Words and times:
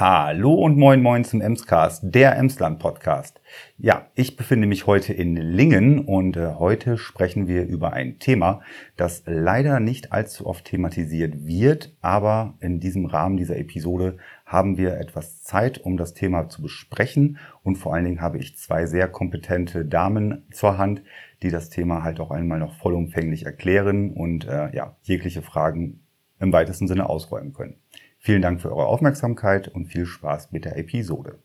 Hallo 0.00 0.54
und 0.54 0.78
moin 0.78 1.02
moin 1.02 1.24
zum 1.24 1.40
Emscast, 1.40 2.04
der 2.04 2.36
Emsland 2.36 2.78
Podcast. 2.78 3.40
Ja, 3.78 4.06
ich 4.14 4.36
befinde 4.36 4.68
mich 4.68 4.86
heute 4.86 5.12
in 5.12 5.34
Lingen 5.34 5.98
und 6.04 6.36
äh, 6.36 6.54
heute 6.56 6.96
sprechen 6.98 7.48
wir 7.48 7.66
über 7.66 7.94
ein 7.94 8.20
Thema, 8.20 8.60
das 8.96 9.24
leider 9.26 9.80
nicht 9.80 10.12
allzu 10.12 10.46
oft 10.46 10.66
thematisiert 10.66 11.44
wird, 11.44 11.96
aber 12.00 12.54
in 12.60 12.78
diesem 12.78 13.06
Rahmen 13.06 13.36
dieser 13.36 13.56
Episode 13.56 14.18
haben 14.46 14.78
wir 14.78 14.98
etwas 14.98 15.42
Zeit, 15.42 15.78
um 15.78 15.96
das 15.96 16.14
Thema 16.14 16.48
zu 16.48 16.62
besprechen 16.62 17.38
und 17.64 17.74
vor 17.74 17.92
allen 17.92 18.04
Dingen 18.04 18.20
habe 18.20 18.38
ich 18.38 18.56
zwei 18.56 18.86
sehr 18.86 19.08
kompetente 19.08 19.84
Damen 19.84 20.46
zur 20.52 20.78
Hand, 20.78 21.02
die 21.42 21.50
das 21.50 21.70
Thema 21.70 22.04
halt 22.04 22.20
auch 22.20 22.30
einmal 22.30 22.60
noch 22.60 22.76
vollumfänglich 22.76 23.46
erklären 23.46 24.12
und 24.12 24.46
äh, 24.46 24.72
ja, 24.76 24.94
jegliche 25.02 25.42
Fragen 25.42 26.04
im 26.38 26.52
weitesten 26.52 26.86
Sinne 26.86 27.08
ausräumen 27.08 27.52
können. 27.52 27.80
Vielen 28.18 28.42
Dank 28.42 28.60
für 28.60 28.70
eure 28.70 28.86
Aufmerksamkeit 28.86 29.68
und 29.68 29.86
viel 29.86 30.04
Spaß 30.04 30.50
mit 30.52 30.64
der 30.64 30.76
Episode. 30.76 31.38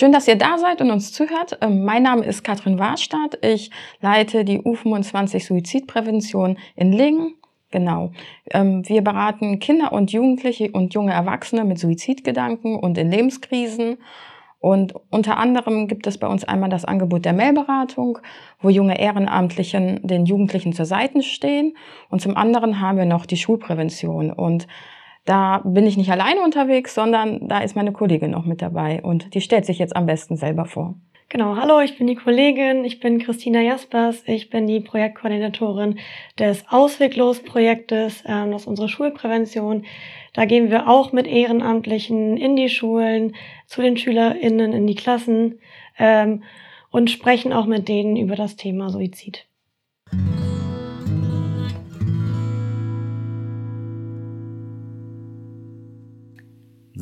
Schön, 0.00 0.12
dass 0.12 0.26
ihr 0.26 0.36
da 0.36 0.56
seid 0.56 0.80
und 0.80 0.90
uns 0.90 1.12
zuhört. 1.12 1.58
Ähm, 1.60 1.84
mein 1.84 2.04
Name 2.04 2.24
ist 2.24 2.42
Katrin 2.42 2.78
Warstadt. 2.78 3.38
Ich 3.44 3.70
leite 4.00 4.46
die 4.46 4.58
U25 4.58 5.44
Suizidprävention 5.44 6.56
in 6.74 6.90
Lingen. 6.90 7.34
Genau. 7.70 8.10
Ähm, 8.50 8.88
wir 8.88 9.04
beraten 9.04 9.58
Kinder 9.58 9.92
und 9.92 10.10
Jugendliche 10.10 10.70
und 10.70 10.94
junge 10.94 11.12
Erwachsene 11.12 11.66
mit 11.66 11.78
Suizidgedanken 11.78 12.76
und 12.78 12.96
in 12.96 13.10
Lebenskrisen. 13.10 13.98
Und 14.58 14.94
unter 15.10 15.36
anderem 15.36 15.86
gibt 15.86 16.06
es 16.06 16.16
bei 16.16 16.28
uns 16.28 16.44
einmal 16.44 16.70
das 16.70 16.86
Angebot 16.86 17.26
der 17.26 17.34
Mailberatung, 17.34 18.20
wo 18.62 18.70
junge 18.70 18.98
Ehrenamtlichen 18.98 20.00
den 20.02 20.24
Jugendlichen 20.24 20.72
zur 20.72 20.86
Seite 20.86 21.22
stehen. 21.22 21.76
Und 22.08 22.22
zum 22.22 22.38
anderen 22.38 22.80
haben 22.80 22.96
wir 22.96 23.04
noch 23.04 23.26
die 23.26 23.36
Schulprävention. 23.36 24.32
Und 24.32 24.66
da 25.24 25.62
bin 25.64 25.86
ich 25.86 25.96
nicht 25.96 26.10
alleine 26.10 26.42
unterwegs, 26.42 26.94
sondern 26.94 27.46
da 27.48 27.60
ist 27.60 27.76
meine 27.76 27.92
Kollegin 27.92 28.30
noch 28.30 28.46
mit 28.46 28.62
dabei 28.62 29.02
und 29.02 29.34
die 29.34 29.40
stellt 29.40 29.66
sich 29.66 29.78
jetzt 29.78 29.94
am 29.94 30.06
besten 30.06 30.36
selber 30.36 30.64
vor. 30.64 30.94
Genau, 31.32 31.54
hallo, 31.54 31.78
ich 31.78 31.96
bin 31.96 32.08
die 32.08 32.16
Kollegin, 32.16 32.84
ich 32.84 32.98
bin 32.98 33.20
Christina 33.20 33.60
Jaspers, 33.60 34.24
ich 34.26 34.50
bin 34.50 34.66
die 34.66 34.80
Projektkoordinatorin 34.80 36.00
des 36.36 36.64
Ausweglos-Projektes, 36.68 38.24
ähm, 38.26 38.50
das 38.50 38.62
ist 38.62 38.66
unsere 38.66 38.88
Schulprävention. 38.88 39.84
Da 40.32 40.44
gehen 40.44 40.72
wir 40.72 40.88
auch 40.88 41.12
mit 41.12 41.28
Ehrenamtlichen 41.28 42.36
in 42.36 42.56
die 42.56 42.68
Schulen, 42.68 43.36
zu 43.66 43.80
den 43.80 43.96
SchülerInnen 43.96 44.72
in 44.72 44.88
die 44.88 44.96
Klassen 44.96 45.60
ähm, 46.00 46.42
und 46.90 47.12
sprechen 47.12 47.52
auch 47.52 47.66
mit 47.66 47.86
denen 47.86 48.16
über 48.16 48.34
das 48.34 48.56
Thema 48.56 48.90
Suizid. 48.90 49.46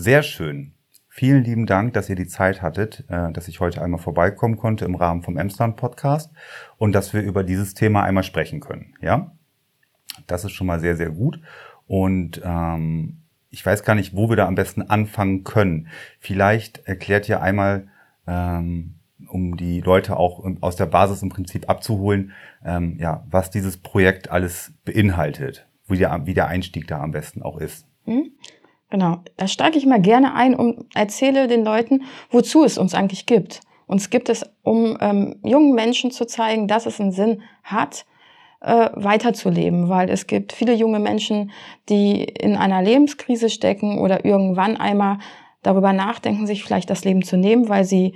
Sehr 0.00 0.22
schön. 0.22 0.74
Vielen 1.08 1.42
lieben 1.42 1.66
Dank, 1.66 1.92
dass 1.92 2.08
ihr 2.08 2.14
die 2.14 2.28
Zeit 2.28 2.62
hattet, 2.62 3.04
äh, 3.08 3.32
dass 3.32 3.48
ich 3.48 3.58
heute 3.58 3.82
einmal 3.82 3.98
vorbeikommen 3.98 4.56
konnte 4.56 4.84
im 4.84 4.94
Rahmen 4.94 5.24
vom 5.24 5.36
Emsland 5.36 5.74
Podcast 5.74 6.30
und 6.76 6.92
dass 6.92 7.12
wir 7.12 7.20
über 7.22 7.42
dieses 7.42 7.74
Thema 7.74 8.04
einmal 8.04 8.22
sprechen 8.22 8.60
können. 8.60 8.94
Ja, 9.00 9.32
das 10.28 10.44
ist 10.44 10.52
schon 10.52 10.68
mal 10.68 10.78
sehr, 10.78 10.96
sehr 10.96 11.10
gut. 11.10 11.40
Und 11.88 12.40
ähm, 12.44 13.22
ich 13.50 13.66
weiß 13.66 13.82
gar 13.82 13.96
nicht, 13.96 14.14
wo 14.14 14.28
wir 14.28 14.36
da 14.36 14.46
am 14.46 14.54
besten 14.54 14.82
anfangen 14.82 15.42
können. 15.42 15.88
Vielleicht 16.20 16.86
erklärt 16.86 17.28
ihr 17.28 17.42
einmal, 17.42 17.88
ähm, 18.28 18.94
um 19.26 19.56
die 19.56 19.80
Leute 19.80 20.16
auch 20.16 20.48
aus 20.60 20.76
der 20.76 20.86
Basis 20.86 21.22
im 21.22 21.28
Prinzip 21.30 21.68
abzuholen, 21.68 22.30
ähm, 22.64 22.98
ja, 23.00 23.26
was 23.28 23.50
dieses 23.50 23.76
Projekt 23.76 24.30
alles 24.30 24.72
beinhaltet, 24.84 25.66
wie 25.88 25.98
der, 25.98 26.24
wie 26.24 26.34
der 26.34 26.46
Einstieg 26.46 26.86
da 26.86 27.00
am 27.00 27.10
besten 27.10 27.42
auch 27.42 27.58
ist. 27.58 27.87
Genau, 28.90 29.18
da 29.36 29.46
steige 29.46 29.76
ich 29.76 29.84
mal 29.84 30.00
gerne 30.00 30.34
ein 30.34 30.54
und 30.54 30.86
erzähle 30.94 31.46
den 31.46 31.64
Leuten, 31.64 32.04
wozu 32.30 32.64
es 32.64 32.78
uns 32.78 32.94
eigentlich 32.94 33.26
gibt. 33.26 33.60
Uns 33.86 34.10
gibt 34.10 34.28
es, 34.28 34.44
um 34.62 34.96
ähm, 35.00 35.36
jungen 35.44 35.74
Menschen 35.74 36.10
zu 36.10 36.26
zeigen, 36.26 36.68
dass 36.68 36.86
es 36.86 37.00
einen 37.00 37.12
Sinn 37.12 37.42
hat, 37.62 38.06
äh, 38.60 38.90
weiterzuleben, 38.94 39.88
weil 39.88 40.10
es 40.10 40.26
gibt 40.26 40.52
viele 40.52 40.74
junge 40.74 40.98
Menschen, 40.98 41.50
die 41.88 42.24
in 42.24 42.56
einer 42.56 42.82
Lebenskrise 42.82 43.50
stecken 43.50 43.98
oder 43.98 44.24
irgendwann 44.24 44.76
einmal 44.76 45.18
darüber 45.62 45.92
nachdenken, 45.92 46.46
sich 46.46 46.64
vielleicht 46.64 46.90
das 46.90 47.04
Leben 47.04 47.22
zu 47.22 47.36
nehmen, 47.36 47.68
weil 47.68 47.84
sie 47.84 48.14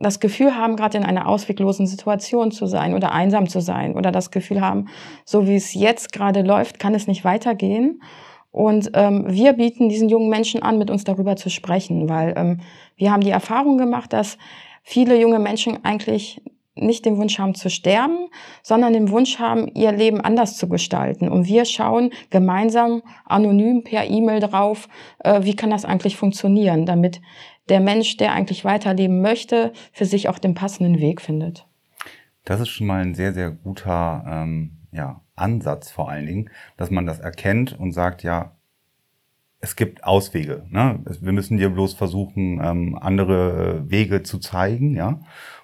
das 0.00 0.20
Gefühl 0.20 0.56
haben, 0.56 0.76
gerade 0.76 0.98
in 0.98 1.04
einer 1.04 1.28
ausweglosen 1.28 1.86
Situation 1.86 2.50
zu 2.50 2.66
sein 2.66 2.94
oder 2.94 3.12
einsam 3.12 3.48
zu 3.48 3.60
sein 3.60 3.94
oder 3.94 4.12
das 4.12 4.30
Gefühl 4.30 4.60
haben, 4.60 4.88
so 5.24 5.46
wie 5.46 5.56
es 5.56 5.72
jetzt 5.72 6.12
gerade 6.12 6.42
läuft, 6.42 6.78
kann 6.78 6.94
es 6.94 7.06
nicht 7.06 7.24
weitergehen. 7.24 8.02
Und 8.54 8.92
ähm, 8.94 9.24
wir 9.26 9.54
bieten 9.54 9.88
diesen 9.88 10.08
jungen 10.08 10.28
Menschen 10.28 10.62
an, 10.62 10.78
mit 10.78 10.88
uns 10.88 11.02
darüber 11.02 11.34
zu 11.34 11.50
sprechen, 11.50 12.08
weil 12.08 12.34
ähm, 12.36 12.60
wir 12.94 13.10
haben 13.10 13.22
die 13.22 13.30
Erfahrung 13.30 13.78
gemacht, 13.78 14.12
dass 14.12 14.38
viele 14.84 15.20
junge 15.20 15.40
Menschen 15.40 15.84
eigentlich 15.84 16.40
nicht 16.76 17.04
den 17.04 17.16
Wunsch 17.16 17.40
haben 17.40 17.56
zu 17.56 17.68
sterben, 17.68 18.28
sondern 18.62 18.92
den 18.92 19.10
Wunsch 19.10 19.40
haben, 19.40 19.66
ihr 19.74 19.90
Leben 19.90 20.20
anders 20.20 20.56
zu 20.56 20.68
gestalten. 20.68 21.28
Und 21.28 21.48
wir 21.48 21.64
schauen 21.64 22.10
gemeinsam 22.30 23.02
anonym 23.24 23.82
per 23.82 24.08
E-Mail 24.08 24.38
drauf, 24.38 24.88
äh, 25.18 25.42
wie 25.42 25.56
kann 25.56 25.70
das 25.70 25.84
eigentlich 25.84 26.16
funktionieren, 26.16 26.86
damit 26.86 27.20
der 27.68 27.80
Mensch, 27.80 28.18
der 28.18 28.34
eigentlich 28.34 28.64
weiterleben 28.64 29.20
möchte, 29.20 29.72
für 29.92 30.04
sich 30.04 30.28
auch 30.28 30.38
den 30.38 30.54
passenden 30.54 31.00
Weg 31.00 31.20
findet. 31.20 31.66
Das 32.44 32.60
ist 32.60 32.68
schon 32.68 32.86
mal 32.86 33.02
ein 33.02 33.16
sehr, 33.16 33.32
sehr 33.32 33.50
guter 33.50 34.24
ähm, 34.28 34.76
ja, 34.92 35.23
Ansatz 35.36 35.90
vor 35.90 36.08
allen 36.08 36.26
Dingen, 36.26 36.50
dass 36.76 36.90
man 36.90 37.06
das 37.06 37.18
erkennt 37.18 37.78
und 37.78 37.92
sagt, 37.92 38.22
ja, 38.22 38.52
es 39.60 39.76
gibt 39.76 40.04
Auswege. 40.04 40.66
Ne? 40.68 41.00
Wir 41.20 41.32
müssen 41.32 41.56
dir 41.56 41.70
bloß 41.70 41.94
versuchen, 41.94 42.60
ähm, 42.62 42.98
andere 43.00 43.90
Wege 43.90 44.22
zu 44.22 44.38
zeigen, 44.38 44.94
ja, 44.94 45.20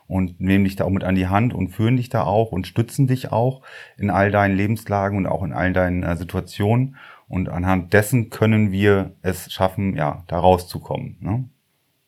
und 0.06 0.40
nehmen 0.40 0.64
dich 0.64 0.74
da 0.74 0.84
auch 0.84 0.90
mit 0.90 1.04
an 1.04 1.14
die 1.14 1.28
Hand 1.28 1.54
und 1.54 1.68
führen 1.68 1.96
dich 1.96 2.08
da 2.08 2.24
auch 2.24 2.50
und 2.50 2.66
stützen 2.66 3.06
dich 3.06 3.30
auch 3.30 3.62
in 3.96 4.10
all 4.10 4.32
deinen 4.32 4.56
Lebenslagen 4.56 5.18
und 5.18 5.26
auch 5.26 5.44
in 5.44 5.52
all 5.52 5.72
deinen 5.72 6.02
äh, 6.02 6.16
Situationen. 6.16 6.96
Und 7.28 7.48
anhand 7.48 7.92
dessen 7.92 8.28
können 8.28 8.72
wir 8.72 9.14
es 9.22 9.52
schaffen, 9.52 9.94
ja, 9.94 10.24
da 10.26 10.40
rauszukommen. 10.40 11.16
Ne? 11.20 11.44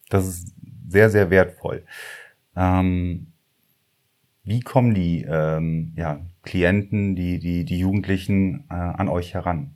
Das 0.08 0.26
ist 0.26 0.52
sehr, 0.88 1.10
sehr 1.10 1.30
wertvoll. 1.30 1.84
Ähm, 2.56 3.28
wie 4.42 4.60
kommen 4.60 4.94
die 4.94 5.22
ähm, 5.22 5.92
ja, 5.96 6.20
Klienten, 6.42 7.14
die, 7.14 7.38
die, 7.38 7.64
die 7.64 7.78
Jugendlichen 7.78 8.64
äh, 8.70 8.74
an 8.74 9.08
euch 9.08 9.34
heran? 9.34 9.74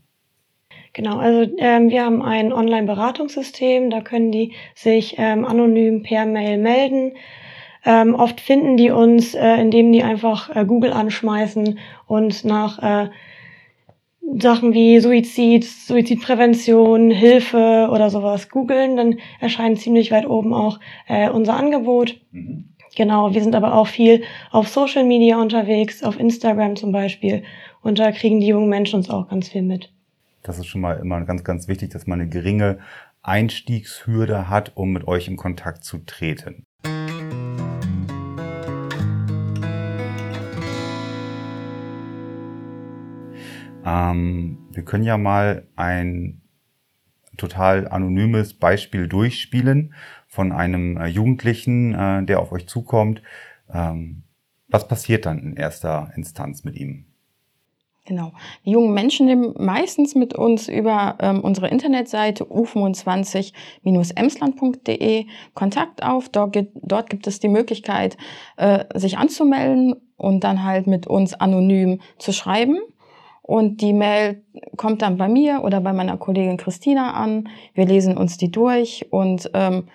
Genau, 0.92 1.18
also 1.18 1.52
ähm, 1.58 1.90
wir 1.90 2.04
haben 2.04 2.22
ein 2.22 2.52
Online-Beratungssystem, 2.52 3.90
da 3.90 4.00
können 4.00 4.32
die 4.32 4.52
sich 4.74 5.16
ähm, 5.18 5.44
anonym 5.44 6.02
per 6.02 6.24
Mail 6.24 6.58
melden. 6.58 7.12
Ähm, 7.84 8.14
oft 8.14 8.40
finden 8.40 8.76
die 8.76 8.90
uns, 8.90 9.34
äh, 9.34 9.56
indem 9.60 9.92
die 9.92 10.02
einfach 10.02 10.54
äh, 10.54 10.64
Google 10.64 10.92
anschmeißen 10.92 11.78
und 12.06 12.44
nach 12.44 12.82
äh, 12.82 13.10
Sachen 14.38 14.74
wie 14.74 14.98
Suizid, 14.98 15.64
Suizidprävention, 15.64 17.10
Hilfe 17.10 17.88
oder 17.92 18.10
sowas 18.10 18.48
googeln, 18.48 18.96
dann 18.96 19.18
erscheint 19.38 19.78
ziemlich 19.78 20.10
weit 20.10 20.26
oben 20.26 20.52
auch 20.52 20.80
äh, 21.06 21.30
unser 21.30 21.56
Angebot. 21.56 22.20
Mhm. 22.32 22.75
Genau, 22.96 23.34
wir 23.34 23.42
sind 23.42 23.54
aber 23.54 23.74
auch 23.74 23.88
viel 23.88 24.24
auf 24.50 24.68
Social 24.68 25.04
Media 25.04 25.38
unterwegs, 25.38 26.02
auf 26.02 26.18
Instagram 26.18 26.76
zum 26.76 26.92
Beispiel. 26.92 27.44
Und 27.82 27.98
da 27.98 28.10
kriegen 28.10 28.40
die 28.40 28.46
jungen 28.46 28.70
Menschen 28.70 28.96
uns 28.96 29.10
auch 29.10 29.28
ganz 29.28 29.50
viel 29.50 29.60
mit. 29.60 29.92
Das 30.42 30.58
ist 30.58 30.64
schon 30.64 30.80
mal 30.80 30.94
immer 30.94 31.20
ganz, 31.26 31.44
ganz 31.44 31.68
wichtig, 31.68 31.90
dass 31.90 32.06
man 32.06 32.22
eine 32.22 32.30
geringe 32.30 32.78
Einstiegshürde 33.22 34.48
hat, 34.48 34.72
um 34.76 34.92
mit 34.92 35.06
euch 35.06 35.28
in 35.28 35.36
Kontakt 35.36 35.84
zu 35.84 35.98
treten. 35.98 36.64
Ähm, 43.84 44.58
wir 44.72 44.84
können 44.86 45.04
ja 45.04 45.18
mal 45.18 45.68
ein 45.76 46.40
total 47.36 47.88
anonymes 47.88 48.54
Beispiel 48.54 49.06
durchspielen 49.06 49.92
von 50.36 50.52
einem 50.52 50.96
äh, 50.98 51.06
Jugendlichen, 51.06 51.94
äh, 51.94 52.22
der 52.24 52.38
auf 52.40 52.52
euch 52.52 52.68
zukommt. 52.68 53.22
Ähm, 53.72 54.22
was 54.68 54.86
passiert 54.86 55.24
dann 55.26 55.38
in 55.38 55.56
erster 55.56 56.12
Instanz 56.14 56.62
mit 56.62 56.76
ihm? 56.76 57.06
Genau. 58.04 58.32
Die 58.64 58.70
jungen 58.72 58.92
Menschen 58.94 59.26
nehmen 59.26 59.54
meistens 59.58 60.14
mit 60.14 60.34
uns 60.34 60.68
über 60.68 61.18
ähm, 61.20 61.40
unsere 61.40 61.66
Internetseite 61.68 62.44
u25-emsland.de 62.44 65.26
Kontakt 65.54 66.04
auf. 66.04 66.28
Dort, 66.28 66.56
dort, 66.74 67.10
gibt 67.10 67.26
es 67.26 67.40
die 67.40 67.48
Möglichkeit, 67.48 68.16
äh, 68.58 68.84
sich 68.94 69.18
anzumelden 69.18 69.96
und 70.16 70.44
dann 70.44 70.62
halt 70.62 70.86
mit 70.86 71.08
uns 71.08 71.34
anonym 71.34 72.00
zu 72.18 72.32
schreiben. 72.32 72.78
Und 73.42 73.80
die 73.80 73.94
Mail 73.94 74.44
kommt 74.76 75.02
dann 75.02 75.16
bei 75.16 75.28
mir 75.28 75.62
oder 75.64 75.80
bei 75.80 75.92
meiner 75.92 76.16
Kollegin 76.18 76.58
Christina 76.58 77.14
an. 77.14 77.48
Wir 77.74 77.86
lesen 77.86 78.16
uns 78.18 78.36
die 78.36 78.50
durch 78.50 79.06
und 79.10 79.50
ähm, 79.54 79.88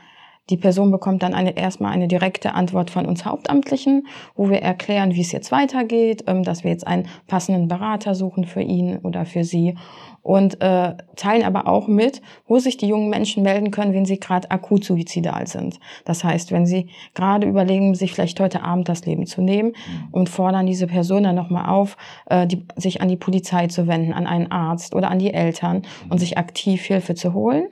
die 0.50 0.58
Person 0.58 0.92
bekommt 0.92 1.24
dann 1.24 1.34
eine, 1.34 1.56
erstmal 1.56 1.94
eine 1.94 2.08
direkte 2.08 2.54
Antwort 2.54 2.90
von 2.90 3.06
uns 3.06 3.26
Hauptamtlichen, 3.26 4.08
wo 4.36 4.50
wir 4.50 4.62
erklären, 4.62 5.16
wie 5.16 5.22
es 5.22 5.32
jetzt 5.32 5.52
weitergeht, 5.52 6.26
ähm, 6.28 6.44
dass 6.44 6.64
wir 6.64 6.72
jetzt 6.72 6.86
einen 6.86 7.08
passenden 7.28 7.68
Berater 7.68 8.16
suchen 8.16 8.46
für 8.46 8.62
ihn 8.62 8.98
oder 8.98 9.26
für 9.26 9.44
sie 9.44 9.76
und 10.24 10.62
äh, 10.62 10.96
teilen 11.16 11.44
aber 11.44 11.68
auch 11.68 11.88
mit, 11.88 12.22
wo 12.48 12.60
sich 12.60 12.78
die 12.78 12.88
jungen 12.88 13.10
Menschen 13.10 13.44
melden 13.44 13.72
können, 13.72 13.94
wenn 13.94 14.06
sie 14.06 14.20
gerade 14.20 14.52
akut 14.52 14.84
suizidal 14.84 15.48
sind. 15.48 15.80
Das 16.06 16.24
heißt, 16.24 16.52
wenn 16.52 16.66
sie 16.66 16.90
gerade 17.16 17.48
überlegen, 17.48 17.96
sich 17.96 18.14
vielleicht 18.14 18.40
heute 18.40 18.62
Abend 18.62 18.90
das 18.90 19.06
Leben 19.06 19.26
zu 19.26 19.42
nehmen 19.42 19.70
mhm. 19.70 20.08
und 20.12 20.30
fordern 20.30 20.66
diese 20.66 20.88
Person 20.88 21.24
dann 21.24 21.36
nochmal 21.36 21.70
auf, 21.70 21.98
äh, 22.28 22.46
die, 22.46 22.66
sich 22.76 23.02
an 23.02 23.08
die 23.08 23.18
Polizei 23.18 23.68
zu 23.68 23.88
wenden, 23.88 24.14
an 24.14 24.28
einen 24.28 24.52
Arzt 24.52 24.94
oder 24.96 25.10
an 25.10 25.20
die 25.20 25.34
Eltern 25.34 25.84
und 26.10 26.20
sich 26.20 26.38
aktiv 26.38 26.84
Hilfe 26.84 27.16
zu 27.16 27.34
holen. 27.34 27.70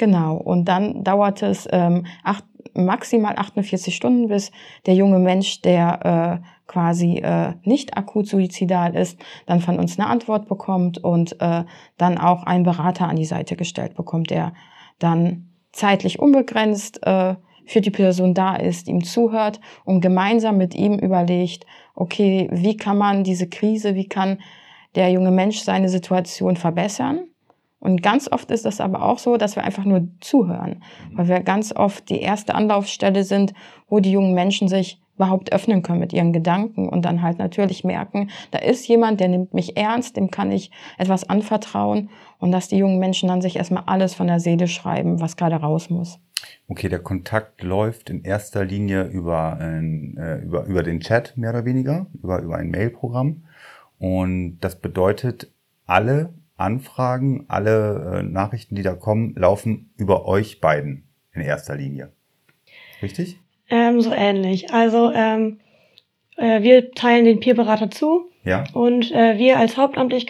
Genau. 0.00 0.36
Und 0.36 0.64
dann 0.64 1.04
dauert 1.04 1.42
es 1.42 1.68
ähm, 1.70 2.06
acht, 2.24 2.44
maximal 2.72 3.36
48 3.36 3.94
Stunden, 3.94 4.28
bis 4.28 4.50
der 4.86 4.94
junge 4.94 5.18
Mensch, 5.18 5.60
der 5.60 6.40
äh, 6.42 6.46
quasi 6.66 7.18
äh, 7.18 7.52
nicht 7.64 7.98
akut 7.98 8.26
suizidal 8.26 8.96
ist, 8.96 9.18
dann 9.44 9.60
von 9.60 9.78
uns 9.78 9.98
eine 9.98 10.08
Antwort 10.08 10.48
bekommt 10.48 11.04
und 11.04 11.38
äh, 11.42 11.64
dann 11.98 12.16
auch 12.16 12.44
einen 12.44 12.64
Berater 12.64 13.08
an 13.08 13.16
die 13.16 13.26
Seite 13.26 13.56
gestellt 13.56 13.94
bekommt, 13.94 14.30
der 14.30 14.54
dann 14.98 15.50
zeitlich 15.70 16.18
unbegrenzt 16.18 17.06
äh, 17.06 17.34
für 17.66 17.82
die 17.82 17.90
Person 17.90 18.32
da 18.32 18.56
ist, 18.56 18.88
ihm 18.88 19.04
zuhört 19.04 19.60
und 19.84 20.00
gemeinsam 20.00 20.56
mit 20.56 20.74
ihm 20.74 20.94
überlegt, 20.94 21.66
okay, 21.94 22.48
wie 22.50 22.78
kann 22.78 22.96
man 22.96 23.22
diese 23.22 23.50
Krise, 23.50 23.94
wie 23.96 24.08
kann 24.08 24.38
der 24.94 25.10
junge 25.10 25.30
Mensch 25.30 25.58
seine 25.58 25.90
Situation 25.90 26.56
verbessern 26.56 27.29
und 27.80 28.02
ganz 28.02 28.30
oft 28.30 28.50
ist 28.50 28.66
es 28.66 28.80
aber 28.80 29.02
auch 29.02 29.18
so, 29.18 29.36
dass 29.38 29.56
wir 29.56 29.64
einfach 29.64 29.84
nur 29.84 30.06
zuhören, 30.20 30.82
weil 31.12 31.28
wir 31.28 31.40
ganz 31.40 31.74
oft 31.74 32.08
die 32.10 32.20
erste 32.20 32.54
Anlaufstelle 32.54 33.24
sind, 33.24 33.54
wo 33.88 34.00
die 34.00 34.12
jungen 34.12 34.34
Menschen 34.34 34.68
sich 34.68 35.00
überhaupt 35.16 35.52
öffnen 35.52 35.82
können 35.82 35.98
mit 35.98 36.12
ihren 36.12 36.32
Gedanken 36.32 36.88
und 36.88 37.04
dann 37.04 37.20
halt 37.20 37.38
natürlich 37.38 37.84
merken, 37.84 38.30
da 38.52 38.58
ist 38.58 38.86
jemand, 38.88 39.20
der 39.20 39.28
nimmt 39.28 39.52
mich 39.52 39.76
ernst, 39.76 40.16
dem 40.16 40.30
kann 40.30 40.50
ich 40.50 40.70
etwas 40.96 41.28
anvertrauen 41.28 42.08
und 42.38 42.52
dass 42.52 42.68
die 42.68 42.78
jungen 42.78 42.98
Menschen 42.98 43.28
dann 43.28 43.42
sich 43.42 43.56
erstmal 43.56 43.82
alles 43.86 44.14
von 44.14 44.28
der 44.28 44.40
Seele 44.40 44.66
schreiben, 44.66 45.20
was 45.20 45.36
gerade 45.36 45.56
raus 45.56 45.90
muss. 45.90 46.18
Okay, 46.68 46.88
der 46.88 47.00
Kontakt 47.00 47.62
läuft 47.62 48.08
in 48.08 48.22
erster 48.22 48.64
Linie 48.64 49.04
über, 49.04 49.58
äh, 49.60 50.42
über, 50.42 50.64
über 50.64 50.82
den 50.82 51.00
Chat 51.00 51.36
mehr 51.36 51.50
oder 51.50 51.66
weniger, 51.66 52.06
über, 52.22 52.40
über 52.40 52.56
ein 52.56 52.70
Mailprogramm. 52.70 53.44
Und 53.98 54.58
das 54.60 54.80
bedeutet, 54.80 55.52
alle 55.84 56.32
Anfragen, 56.60 57.44
alle 57.48 58.20
äh, 58.20 58.22
Nachrichten, 58.22 58.74
die 58.74 58.82
da 58.82 58.94
kommen, 58.94 59.34
laufen 59.36 59.92
über 59.96 60.26
euch 60.26 60.60
beiden 60.60 61.04
in 61.32 61.42
erster 61.42 61.76
Linie. 61.76 62.12
Richtig? 63.02 63.38
Ähm, 63.68 64.00
so 64.00 64.12
ähnlich. 64.12 64.72
Also 64.72 65.12
ähm, 65.12 65.60
äh, 66.36 66.62
wir 66.62 66.92
teilen 66.92 67.24
den 67.24 67.40
Peerberater 67.40 67.90
zu. 67.90 68.30
Ja. 68.44 68.64
Und 68.72 69.12
äh, 69.12 69.38
wir 69.38 69.58
als 69.58 69.76
Hauptamtlich 69.76 70.26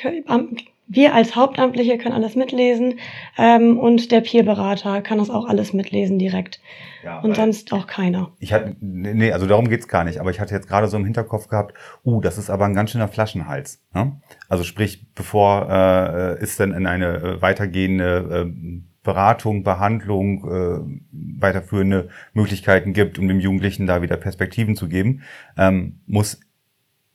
wir 0.90 1.14
als 1.14 1.36
Hauptamtliche 1.36 1.98
können 1.98 2.14
alles 2.14 2.34
mitlesen 2.34 2.98
ähm, 3.38 3.78
und 3.78 4.10
der 4.10 4.20
Peerberater 4.22 5.02
kann 5.02 5.18
das 5.18 5.30
auch 5.30 5.48
alles 5.48 5.72
mitlesen 5.72 6.18
direkt. 6.18 6.60
Ja, 7.04 7.20
und 7.20 7.36
sonst 7.36 7.72
auch 7.72 7.86
keiner. 7.86 8.32
Ich 8.40 8.52
hatte, 8.52 8.76
nee, 8.80 9.32
also 9.32 9.46
darum 9.46 9.68
geht's 9.68 9.88
gar 9.88 10.04
nicht, 10.04 10.18
aber 10.18 10.30
ich 10.30 10.40
hatte 10.40 10.54
jetzt 10.54 10.68
gerade 10.68 10.88
so 10.88 10.96
im 10.96 11.04
Hinterkopf 11.04 11.48
gehabt, 11.48 11.74
uh, 12.04 12.20
das 12.20 12.36
ist 12.36 12.50
aber 12.50 12.66
ein 12.66 12.74
ganz 12.74 12.90
schöner 12.90 13.08
Flaschenhals. 13.08 13.82
Ne? 13.94 14.20
Also 14.48 14.64
sprich, 14.64 15.06
bevor 15.14 15.70
äh, 15.70 16.42
es 16.42 16.56
dann 16.56 16.74
in 16.74 16.86
eine 16.86 17.16
äh, 17.16 17.42
weitergehende 17.42 18.48
äh, 18.48 18.80
Beratung, 19.02 19.62
Behandlung, 19.62 20.44
äh, 20.44 21.40
weiterführende 21.40 22.10
Möglichkeiten 22.34 22.92
gibt, 22.92 23.18
um 23.18 23.28
dem 23.28 23.40
Jugendlichen 23.40 23.86
da 23.86 24.02
wieder 24.02 24.16
Perspektiven 24.16 24.76
zu 24.76 24.88
geben, 24.88 25.22
ähm, 25.56 26.00
muss 26.06 26.40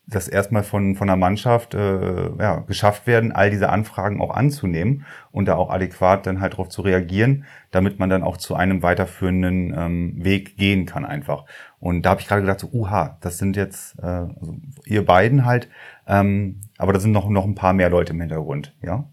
das 0.08 0.28
erstmal 0.28 0.64
von, 0.64 0.96
von 0.96 1.08
der 1.08 1.16
Mannschaft 1.16 1.74
äh, 1.74 2.30
ja, 2.38 2.60
geschafft 2.68 3.08
werden, 3.08 3.32
all 3.32 3.50
diese 3.50 3.70
Anfragen 3.70 4.22
auch 4.22 4.32
anzunehmen 4.32 5.06
und 5.32 5.48
da 5.48 5.56
auch 5.56 5.72
adäquat 5.72 6.28
dann 6.28 6.42
halt 6.42 6.54
darauf 6.54 6.70
zu 6.70 6.82
reagieren, 6.82 7.46
damit 7.72 7.98
man 7.98 8.10
dann 8.10 8.24
auch 8.24 8.38
zu 8.38 8.56
einem 8.56 8.84
weiterführenden 8.84 9.74
ähm, 9.76 10.24
Weg 10.24 10.58
gehen 10.58 10.86
kann 10.86 11.06
einfach. 11.06 11.46
Und 11.80 12.04
da 12.04 12.12
habe 12.12 12.22
ich 12.22 12.28
gerade 12.28 12.42
gedacht, 12.42 12.60
so, 12.60 12.70
uha, 12.72 13.18
das 13.22 13.38
sind 13.38 13.56
jetzt 13.56 13.98
äh, 14.00 14.06
also 14.06 14.56
ihr 14.86 15.06
beiden 15.06 15.46
halt, 15.46 15.70
ähm, 16.08 16.62
aber 16.78 16.94
da 16.94 17.00
sind 17.00 17.12
noch, 17.12 17.30
noch 17.30 17.46
ein 17.46 17.56
paar 17.56 17.74
mehr 17.74 17.90
Leute 17.90 18.14
im 18.14 18.20
Hintergrund, 18.22 18.76
ja? 18.82 19.10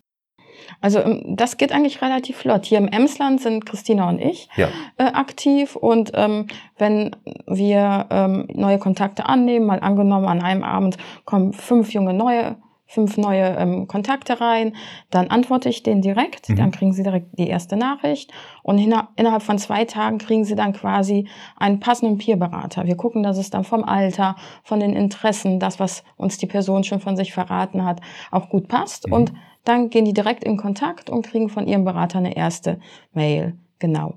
Also 0.80 1.00
ähm, 1.00 1.22
das 1.36 1.56
geht 1.56 1.72
eigentlich 1.72 2.02
relativ 2.02 2.38
flott. 2.38 2.66
Hier 2.66 2.78
im 2.78 2.88
Emsland 2.88 3.40
sind 3.40 3.66
Christina 3.66 4.08
und 4.08 4.20
ich 4.20 4.48
ja. 4.56 4.68
äh, 4.98 5.04
aktiv 5.04 5.76
und 5.76 6.12
ähm, 6.14 6.46
wenn 6.78 7.16
wir 7.46 8.06
ähm, 8.10 8.48
neue 8.52 8.78
Kontakte 8.78 9.26
annehmen, 9.26 9.66
mal 9.66 9.80
angenommen 9.80 10.26
an 10.26 10.42
einem 10.42 10.64
Abend 10.64 10.96
kommen 11.24 11.52
fünf 11.52 11.92
junge 11.92 12.14
neue 12.14 12.56
fünf 12.92 13.16
neue 13.16 13.56
ähm, 13.56 13.86
Kontakte 13.88 14.40
rein, 14.40 14.76
dann 15.10 15.28
antworte 15.28 15.70
ich 15.70 15.82
denen 15.82 16.02
direkt, 16.02 16.50
mhm. 16.50 16.56
dann 16.56 16.70
kriegen 16.72 16.92
sie 16.92 17.02
direkt 17.02 17.38
die 17.38 17.48
erste 17.48 17.76
Nachricht 17.76 18.30
und 18.62 18.78
innerhalb 18.78 19.42
von 19.42 19.58
zwei 19.58 19.86
Tagen 19.86 20.18
kriegen 20.18 20.44
sie 20.44 20.54
dann 20.54 20.74
quasi 20.74 21.26
einen 21.56 21.80
passenden 21.80 22.18
Peerberater. 22.18 22.84
Wir 22.84 22.96
gucken, 22.96 23.22
dass 23.22 23.38
es 23.38 23.48
dann 23.48 23.64
vom 23.64 23.84
Alter, 23.84 24.36
von 24.62 24.78
den 24.78 24.92
Interessen, 24.92 25.58
das, 25.58 25.80
was 25.80 26.04
uns 26.16 26.36
die 26.36 26.46
Person 26.46 26.84
schon 26.84 27.00
von 27.00 27.16
sich 27.16 27.32
verraten 27.32 27.84
hat, 27.84 28.00
auch 28.30 28.50
gut 28.50 28.68
passt 28.68 29.06
mhm. 29.06 29.14
und 29.14 29.32
dann 29.64 29.90
gehen 29.90 30.04
die 30.04 30.12
direkt 30.12 30.44
in 30.44 30.56
Kontakt 30.56 31.10
und 31.10 31.26
kriegen 31.26 31.48
von 31.48 31.66
ihrem 31.66 31.84
Berater 31.84 32.18
eine 32.18 32.36
erste 32.36 32.78
Mail. 33.12 33.54
Genau. 33.78 34.14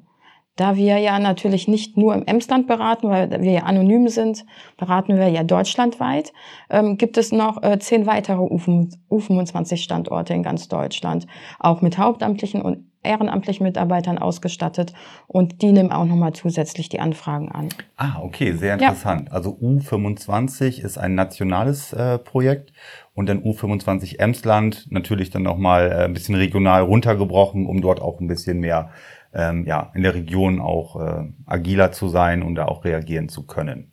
Da 0.56 0.78
wir 0.78 1.00
ja 1.00 1.20
natürlich 1.20 1.68
nicht 1.68 1.98
nur 1.98 2.16
im 2.16 2.26
Emsland 2.26 2.66
beraten, 2.66 3.10
weil 3.10 3.30
wir 3.30 3.52
ja 3.52 3.64
anonym 3.64 4.08
sind, 4.08 4.46
beraten 4.78 5.18
wir 5.18 5.28
ja 5.28 5.44
deutschlandweit, 5.44 6.32
ähm, 6.70 6.98
gibt 6.98 7.18
es 7.18 7.34
noch 7.34 7.62
äh, 7.62 7.78
zehn 7.78 8.06
weitere 8.06 8.42
U25-Standorte 8.42 10.34
in 10.34 10.44
ganz 10.44 10.70
Deutschland, 10.70 11.28
auch 11.60 11.82
mit 11.82 11.98
hauptamtlichen 11.98 12.62
und 12.62 12.86
ehrenamtlichen 13.06 13.66
Mitarbeitern 13.66 14.18
ausgestattet 14.18 14.94
und 15.28 15.62
die 15.62 15.72
nehmen 15.72 15.92
auch 15.92 16.06
nochmal 16.06 16.34
zusätzlich 16.34 16.90
die 16.90 17.00
Anfragen 17.00 17.52
an. 17.52 17.70
Ah, 17.98 18.22
okay, 18.22 18.54
sehr 18.54 18.74
interessant. 18.74 19.28
Ja. 19.28 19.34
Also 19.34 19.52
U25 19.52 20.82
ist 20.82 20.98
ein 20.98 21.16
nationales 21.16 21.94
äh, 21.94 22.18
Projekt 22.18 22.74
und 23.16 23.28
dann 23.28 23.42
U25 23.42 24.20
Emsland 24.20 24.88
natürlich 24.92 25.32
dann 25.32 25.44
nochmal 25.44 25.92
äh, 25.92 26.06
ein 26.06 26.14
bisschen 26.14 26.36
regional 26.36 26.84
runtergebrochen, 26.84 27.66
um 27.66 27.82
dort 27.82 28.02
auch 28.02 28.20
ein 28.20 28.28
bisschen 28.28 28.60
mehr 28.60 28.92
ähm, 29.34 29.66
ja, 29.66 29.92
in 29.96 30.04
der 30.04 30.14
Region 30.14 30.62
auch 30.62 31.00
äh, 31.02 31.24
agiler 31.46 31.92
zu 31.92 32.10
sein 32.10 32.44
und 32.44 32.56
da 32.56 32.66
auch 32.66 32.86
reagieren 32.86 33.30
zu 33.30 33.44
können. 33.46 33.92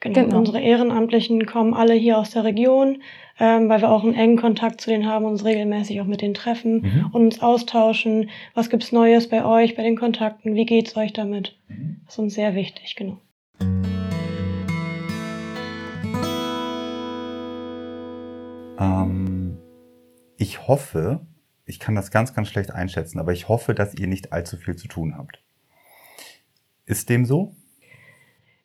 Genau. 0.00 0.24
genau. 0.24 0.38
Unsere 0.38 0.60
Ehrenamtlichen 0.60 1.46
kommen 1.46 1.74
alle 1.74 1.94
hier 1.94 2.18
aus 2.18 2.30
der 2.30 2.44
Region, 2.44 3.02
ähm, 3.38 3.68
weil 3.68 3.80
wir 3.80 3.90
auch 3.90 4.04
einen 4.04 4.14
engen 4.14 4.36
Kontakt 4.36 4.80
zu 4.80 4.90
denen 4.90 5.06
haben, 5.06 5.24
uns 5.24 5.44
regelmäßig 5.44 6.00
auch 6.00 6.06
mit 6.06 6.22
denen 6.22 6.34
treffen 6.34 6.82
mhm. 6.82 7.06
und 7.12 7.22
uns 7.24 7.42
austauschen. 7.42 8.30
Was 8.54 8.70
gibt's 8.70 8.92
Neues 8.92 9.28
bei 9.28 9.44
euch, 9.44 9.74
bei 9.74 9.82
den 9.82 9.96
Kontakten? 9.96 10.54
Wie 10.54 10.66
geht's 10.66 10.96
euch 10.96 11.12
damit? 11.12 11.56
Mhm. 11.68 12.00
Das 12.04 12.14
ist 12.14 12.18
uns 12.18 12.34
sehr 12.34 12.54
wichtig, 12.54 12.96
genau. 12.96 13.18
Ähm, 18.78 19.58
ich 20.36 20.66
hoffe, 20.68 21.20
ich 21.64 21.80
kann 21.80 21.94
das 21.94 22.10
ganz, 22.10 22.34
ganz 22.34 22.48
schlecht 22.48 22.70
einschätzen, 22.70 23.18
aber 23.18 23.32
ich 23.32 23.48
hoffe, 23.48 23.74
dass 23.74 23.94
ihr 23.94 24.06
nicht 24.06 24.32
allzu 24.32 24.56
viel 24.56 24.76
zu 24.76 24.88
tun 24.88 25.16
habt. 25.16 25.42
Ist 26.84 27.08
dem 27.08 27.24
so? 27.24 27.54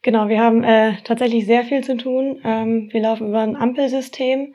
Genau, 0.04 0.30
wir 0.30 0.40
haben 0.42 0.64
äh, 0.64 0.94
tatsächlich 1.04 1.46
sehr 1.46 1.64
viel 1.64 1.84
zu 1.84 1.96
tun. 1.98 2.40
Ähm, 2.44 2.90
wir 2.92 3.02
laufen 3.02 3.28
über 3.28 3.42
ein 3.42 3.56
Ampelsystem. 3.56 4.54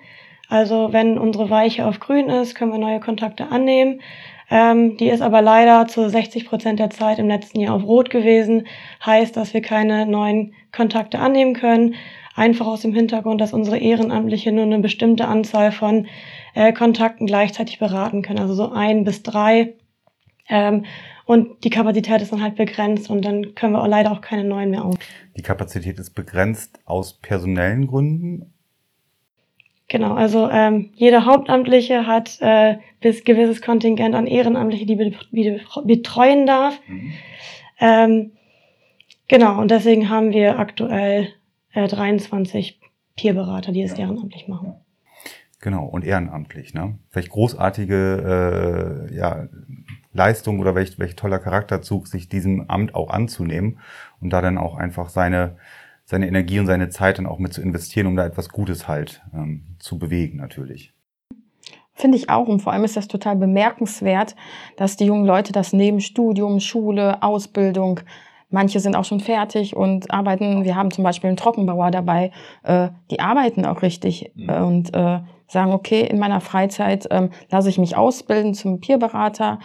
Also 0.49 0.93
wenn 0.93 1.19
unsere 1.19 1.51
Weiche 1.51 1.87
auf 1.87 2.01
grün 2.01 2.29
ist, 2.29 2.55
können 2.55 2.73
wir 2.73 2.79
neue 2.79 3.01
Kontakte 3.01 3.49
annehmen. 3.49 4.01
Ähm, 4.49 4.97
die 4.97 5.09
ist 5.09 5.23
aber 5.23 5.43
leider 5.43 5.89
zu 5.89 6.09
60 6.09 6.47
Prozent 6.47 6.79
der 6.79 6.91
Zeit 6.91 7.19
im 7.19 7.29
letzten 7.29 7.61
Jahr 7.61 7.75
auf 7.75 7.85
rot 7.85 8.11
gewesen. 8.11 8.67
Heißt, 9.05 9.37
dass 9.37 9.55
wir 9.55 9.63
keine 9.63 10.07
neuen 10.07 10.55
Kontakte 10.73 11.19
annehmen 11.19 11.55
können. 11.55 11.95
Einfach 12.37 12.66
aus 12.66 12.83
dem 12.83 12.93
Hintergrund, 12.93 13.40
dass 13.40 13.55
unsere 13.55 13.78
Ehrenamtliche 13.78 14.52
nur 14.52 14.64
eine 14.64 14.78
bestimmte 14.78 15.26
Anzahl 15.26 15.73
von 15.73 16.07
äh, 16.55 16.73
Kontakten 16.73 17.26
gleichzeitig 17.26 17.78
beraten 17.78 18.23
können. 18.23 18.38
Also 18.38 18.55
so 18.55 18.71
ein 18.71 19.05
bis 19.05 19.23
drei. 19.23 19.75
Ähm, 20.49 20.85
und 21.25 21.64
die 21.64 21.71
Kapazität 21.71 22.23
ist 22.23 22.33
dann 22.33 22.43
halt 22.43 22.55
begrenzt 22.55 23.11
und 23.11 23.25
dann 23.25 23.55
können 23.55 23.73
wir 23.73 23.83
auch 23.83 23.88
leider 23.88 24.12
auch 24.12 24.21
keine 24.21 24.45
neuen 24.45 24.71
mehr 24.71 24.85
auf. 24.85 24.95
Die 25.37 25.43
Kapazität 25.43 25.99
ist 25.99 26.11
begrenzt 26.11 26.78
aus 26.85 27.14
personellen 27.14 27.88
Gründen? 27.88 28.52
Genau, 29.88 30.14
also 30.14 30.49
ähm, 30.50 30.90
jeder 30.95 31.26
Hauptamtliche 31.26 32.07
hat 32.07 32.38
äh, 32.40 32.76
bis 33.00 33.25
gewisses 33.25 33.62
Kontingent 33.62 34.14
an 34.14 34.26
Ehrenamtliche, 34.26 34.85
die 34.85 34.97
be 34.97 35.14
betreuen 35.85 36.47
darf. 36.47 36.81
Mhm. 36.87 37.12
Ähm, 37.81 38.33
genau, 39.28 39.61
und 39.61 39.71
deswegen 39.71 40.09
haben 40.11 40.33
wir 40.33 40.59
aktuell 40.59 41.28
äh, 41.76 41.87
23 41.87 42.80
Peerberater, 43.16 43.71
die 43.71 43.83
es 43.83 43.92
ehrenamtlich 43.92 44.49
machen. 44.49 44.75
Genau, 45.61 45.87
und 45.87 46.04
ehrenamtlich. 46.04 46.75
Ne? 46.75 46.99
Vielleicht 47.11 47.30
großartige 47.30 49.09
äh, 49.11 49.14
ja, 49.14 49.49
Leistung 50.12 50.59
oder 50.59 50.75
welch, 50.75 50.99
welch 50.99 51.16
toller 51.16 51.38
Charakterzug, 51.38 52.09
sich 52.09 52.28
diesem 52.28 52.68
Amt 52.68 52.95
auch 52.95 53.11
anzunehmen 53.11 53.78
und 54.21 54.30
da 54.30 54.40
dann 54.40 54.59
auch 54.59 54.76
einfach 54.76 55.09
seine, 55.09 55.56
seine 56.04 56.28
Energie 56.28 56.59
und 56.59 56.66
seine 56.66 56.88
Zeit 56.88 57.18
dann 57.18 57.26
auch 57.26 57.38
mit 57.38 57.52
zu 57.52 57.62
investieren, 57.62 58.06
um 58.06 58.16
da 58.16 58.26
etwas 58.26 58.50
Gutes 58.50 58.88
halt 58.88 59.23
ähm, 59.35 59.76
zu 59.78 59.99
bewegen 59.99 60.37
natürlich. 60.37 60.92
Finde 61.95 62.18
ich 62.18 62.28
auch. 62.28 62.49
Und 62.49 62.61
vor 62.61 62.75
allem 62.75 62.85
ist 62.85 62.97
das 62.97 63.09
total 63.09 63.37
bemerkenswert, 63.37 64.37
dass 64.76 64.97
die 64.97 65.06
jungen 65.06 65.25
Leute 65.25 65.52
das 65.52 65.73
neben 65.73 66.00
Studium, 66.00 66.61
Schule, 66.61 67.23
Ausbildung, 67.23 68.00
manche 68.57 68.81
sind 68.81 68.97
auch 68.97 69.05
schon 69.05 69.21
fertig 69.21 69.77
und 69.77 70.11
arbeiten. 70.11 70.65
Wir 70.65 70.77
haben 70.77 70.91
zum 70.91 71.05
Beispiel 71.05 71.29
einen 71.29 71.37
Trockenbauer 71.37 71.91
dabei, 71.91 72.31
äh, 72.63 72.89
die 73.11 73.21
arbeiten 73.21 73.67
auch 73.67 73.83
richtig 73.83 74.33
mhm. 74.35 74.49
und 74.49 74.95
äh, 74.95 75.19
sagen, 75.47 75.73
okay, 75.73 76.01
in 76.01 76.19
meiner 76.19 76.41
Freizeit 76.41 77.07
ähm, 77.11 77.29
lasse 77.51 77.69
ich 77.69 77.79
mich 77.79 77.99
ausbilden 77.99 78.55
zum 78.55 78.81
Peerberater, 78.81 79.59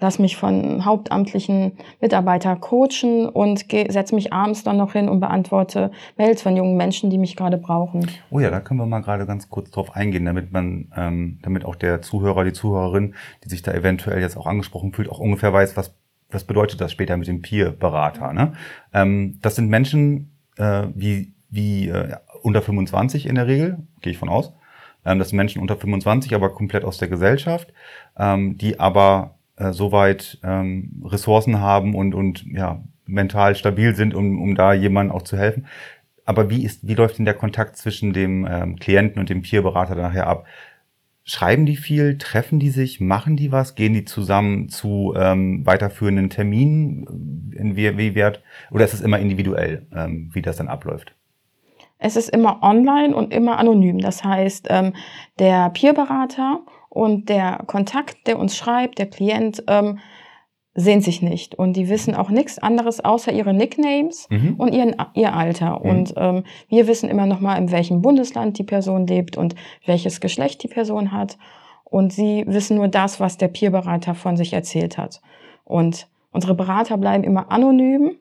lasse 0.00 0.22
mich 0.22 0.38
von 0.38 0.86
hauptamtlichen 0.86 1.72
Mitarbeiter 2.00 2.56
coachen 2.56 3.28
und 3.28 3.66
setze 3.70 4.14
mich 4.14 4.32
abends 4.32 4.64
dann 4.64 4.78
noch 4.78 4.94
hin 4.94 5.10
und 5.10 5.20
beantworte 5.20 5.92
Mails 6.16 6.40
von 6.40 6.56
jungen 6.56 6.78
Menschen, 6.78 7.10
die 7.10 7.18
mich 7.18 7.36
gerade 7.36 7.58
brauchen. 7.58 8.10
Oh 8.30 8.40
ja, 8.40 8.50
da 8.50 8.60
können 8.60 8.80
wir 8.80 8.86
mal 8.86 9.00
gerade 9.00 9.26
ganz 9.26 9.50
kurz 9.50 9.70
drauf 9.70 9.94
eingehen, 9.94 10.24
damit 10.24 10.52
man, 10.52 10.90
ähm, 10.96 11.38
damit 11.42 11.66
auch 11.66 11.76
der 11.76 12.00
Zuhörer, 12.00 12.44
die 12.44 12.54
Zuhörerin, 12.54 13.14
die 13.44 13.50
sich 13.50 13.60
da 13.60 13.72
eventuell 13.72 14.20
jetzt 14.22 14.38
auch 14.38 14.46
angesprochen 14.46 14.94
fühlt, 14.94 15.10
auch 15.10 15.20
ungefähr 15.20 15.52
weiß, 15.52 15.76
was 15.76 15.94
was 16.30 16.44
bedeutet 16.44 16.80
das 16.80 16.92
später 16.92 17.16
mit 17.16 17.28
dem 17.28 17.42
Peer-Berater. 17.42 18.32
Ne? 18.32 18.52
Ähm, 18.92 19.38
das 19.40 19.56
sind 19.56 19.68
Menschen 19.68 20.32
äh, 20.56 20.86
wie, 20.94 21.32
wie 21.50 21.88
äh, 21.88 22.16
unter 22.42 22.62
25 22.62 23.26
in 23.26 23.34
der 23.34 23.46
Regel, 23.46 23.78
gehe 24.00 24.12
ich 24.12 24.18
von 24.18 24.28
aus, 24.28 24.52
ähm, 25.04 25.18
das 25.18 25.30
sind 25.30 25.36
Menschen 25.36 25.62
unter 25.62 25.76
25, 25.76 26.34
aber 26.34 26.50
komplett 26.50 26.84
aus 26.84 26.98
der 26.98 27.08
Gesellschaft, 27.08 27.72
ähm, 28.18 28.58
die 28.58 28.78
aber 28.78 29.36
äh, 29.56 29.72
soweit 29.72 30.38
ähm, 30.42 31.02
Ressourcen 31.04 31.60
haben 31.60 31.94
und, 31.94 32.14
und 32.14 32.44
ja, 32.52 32.82
mental 33.06 33.54
stabil 33.54 33.94
sind, 33.94 34.14
um, 34.14 34.40
um 34.40 34.54
da 34.54 34.72
jemandem 34.72 35.16
auch 35.16 35.22
zu 35.22 35.36
helfen. 35.36 35.66
Aber 36.24 36.50
wie, 36.50 36.62
ist, 36.62 36.86
wie 36.86 36.94
läuft 36.94 37.18
denn 37.18 37.24
der 37.24 37.34
Kontakt 37.34 37.78
zwischen 37.78 38.12
dem 38.12 38.46
ähm, 38.46 38.76
Klienten 38.76 39.18
und 39.18 39.30
dem 39.30 39.40
Peerberater 39.40 39.94
nachher 39.94 40.26
ab? 40.26 40.44
Schreiben 41.30 41.66
die 41.66 41.76
viel? 41.76 42.16
Treffen 42.16 42.58
die 42.58 42.70
sich? 42.70 43.00
Machen 43.00 43.36
die 43.36 43.52
was? 43.52 43.74
Gehen 43.74 43.92
die 43.92 44.06
zusammen 44.06 44.70
zu 44.70 45.12
ähm, 45.14 45.66
weiterführenden 45.66 46.30
Terminen? 46.30 47.52
In 47.54 47.76
wie, 47.76 47.98
wie 47.98 48.14
wert? 48.14 48.42
Oder 48.70 48.86
ist 48.86 48.94
es 48.94 49.02
immer 49.02 49.18
individuell, 49.18 49.86
ähm, 49.94 50.30
wie 50.32 50.40
das 50.40 50.56
dann 50.56 50.68
abläuft? 50.68 51.14
Es 51.98 52.16
ist 52.16 52.30
immer 52.30 52.62
online 52.62 53.14
und 53.14 53.34
immer 53.34 53.58
anonym. 53.58 53.98
Das 53.98 54.24
heißt, 54.24 54.68
ähm, 54.70 54.94
der 55.38 55.68
Peerberater 55.68 56.60
und 56.88 57.28
der 57.28 57.62
Kontakt, 57.66 58.26
der 58.26 58.38
uns 58.38 58.56
schreibt, 58.56 58.98
der 58.98 59.10
Klient, 59.10 59.62
ähm, 59.66 59.98
sehen 60.78 61.00
sich 61.00 61.22
nicht. 61.22 61.54
Und 61.56 61.74
die 61.74 61.88
wissen 61.88 62.14
auch 62.14 62.30
nichts 62.30 62.58
anderes 62.58 63.04
außer 63.04 63.32
ihre 63.32 63.52
Nicknames 63.52 64.28
mhm. 64.30 64.54
und 64.58 64.72
ihren, 64.74 64.94
ihr 65.14 65.34
Alter. 65.34 65.80
Mhm. 65.82 65.90
Und 65.90 66.14
ähm, 66.16 66.44
wir 66.68 66.86
wissen 66.86 67.08
immer 67.08 67.26
noch 67.26 67.40
mal, 67.40 67.56
in 67.56 67.72
welchem 67.72 68.00
Bundesland 68.00 68.58
die 68.58 68.64
Person 68.64 69.06
lebt 69.06 69.36
und 69.36 69.54
welches 69.86 70.20
Geschlecht 70.20 70.62
die 70.62 70.68
Person 70.68 71.12
hat. 71.12 71.36
Und 71.84 72.12
sie 72.12 72.44
wissen 72.46 72.76
nur 72.76 72.88
das, 72.88 73.18
was 73.18 73.38
der 73.38 73.48
Peerberater 73.48 74.14
von 74.14 74.36
sich 74.36 74.52
erzählt 74.52 74.98
hat. 74.98 75.20
Und 75.64 76.06
unsere 76.32 76.54
Berater 76.54 76.96
bleiben 76.96 77.24
immer 77.24 77.50
anonym 77.50 78.16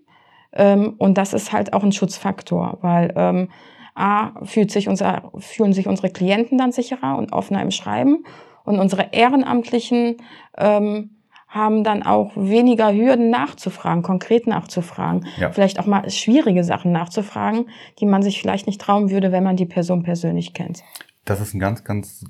ähm, 0.53 0.95
und 0.97 1.17
das 1.17 1.33
ist 1.33 1.53
halt 1.53 1.73
auch 1.73 1.83
ein 1.83 1.91
Schutzfaktor, 1.91 2.79
weil 2.81 3.13
ähm, 3.15 3.49
A, 3.93 4.43
fühlt 4.43 4.71
sich 4.71 4.87
unser, 4.89 5.31
fühlen 5.37 5.73
sich 5.73 5.87
unsere 5.87 6.09
Klienten 6.09 6.57
dann 6.57 6.71
sicherer 6.71 7.17
und 7.17 7.33
offener 7.33 7.61
im 7.61 7.71
Schreiben 7.71 8.23
und 8.63 8.79
unsere 8.79 9.09
Ehrenamtlichen 9.11 10.17
ähm, 10.57 11.16
haben 11.47 11.83
dann 11.83 12.03
auch 12.03 12.31
weniger 12.35 12.93
Hürden 12.93 13.29
nachzufragen, 13.29 14.03
konkret 14.03 14.47
nachzufragen. 14.47 15.25
Ja. 15.37 15.51
Vielleicht 15.51 15.79
auch 15.79 15.85
mal 15.85 16.09
schwierige 16.09 16.63
Sachen 16.63 16.91
nachzufragen, 16.91 17.69
die 17.99 18.05
man 18.05 18.21
sich 18.21 18.41
vielleicht 18.41 18.67
nicht 18.67 18.81
trauen 18.81 19.09
würde, 19.09 19.31
wenn 19.31 19.43
man 19.43 19.55
die 19.55 19.65
Person 19.65 20.03
persönlich 20.03 20.53
kennt. 20.53 20.83
Das 21.25 21.39
ist 21.41 21.53
ein 21.53 21.59
ganz, 21.59 21.83
ganz 21.83 22.25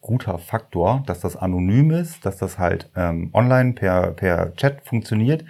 guter 0.00 0.38
Faktor, 0.38 1.02
dass 1.06 1.20
das 1.20 1.36
anonym 1.36 1.90
ist, 1.90 2.24
dass 2.24 2.38
das 2.38 2.58
halt 2.58 2.90
ähm, 2.96 3.30
online 3.34 3.74
per, 3.74 4.12
per 4.12 4.54
Chat 4.54 4.80
funktioniert, 4.82 5.44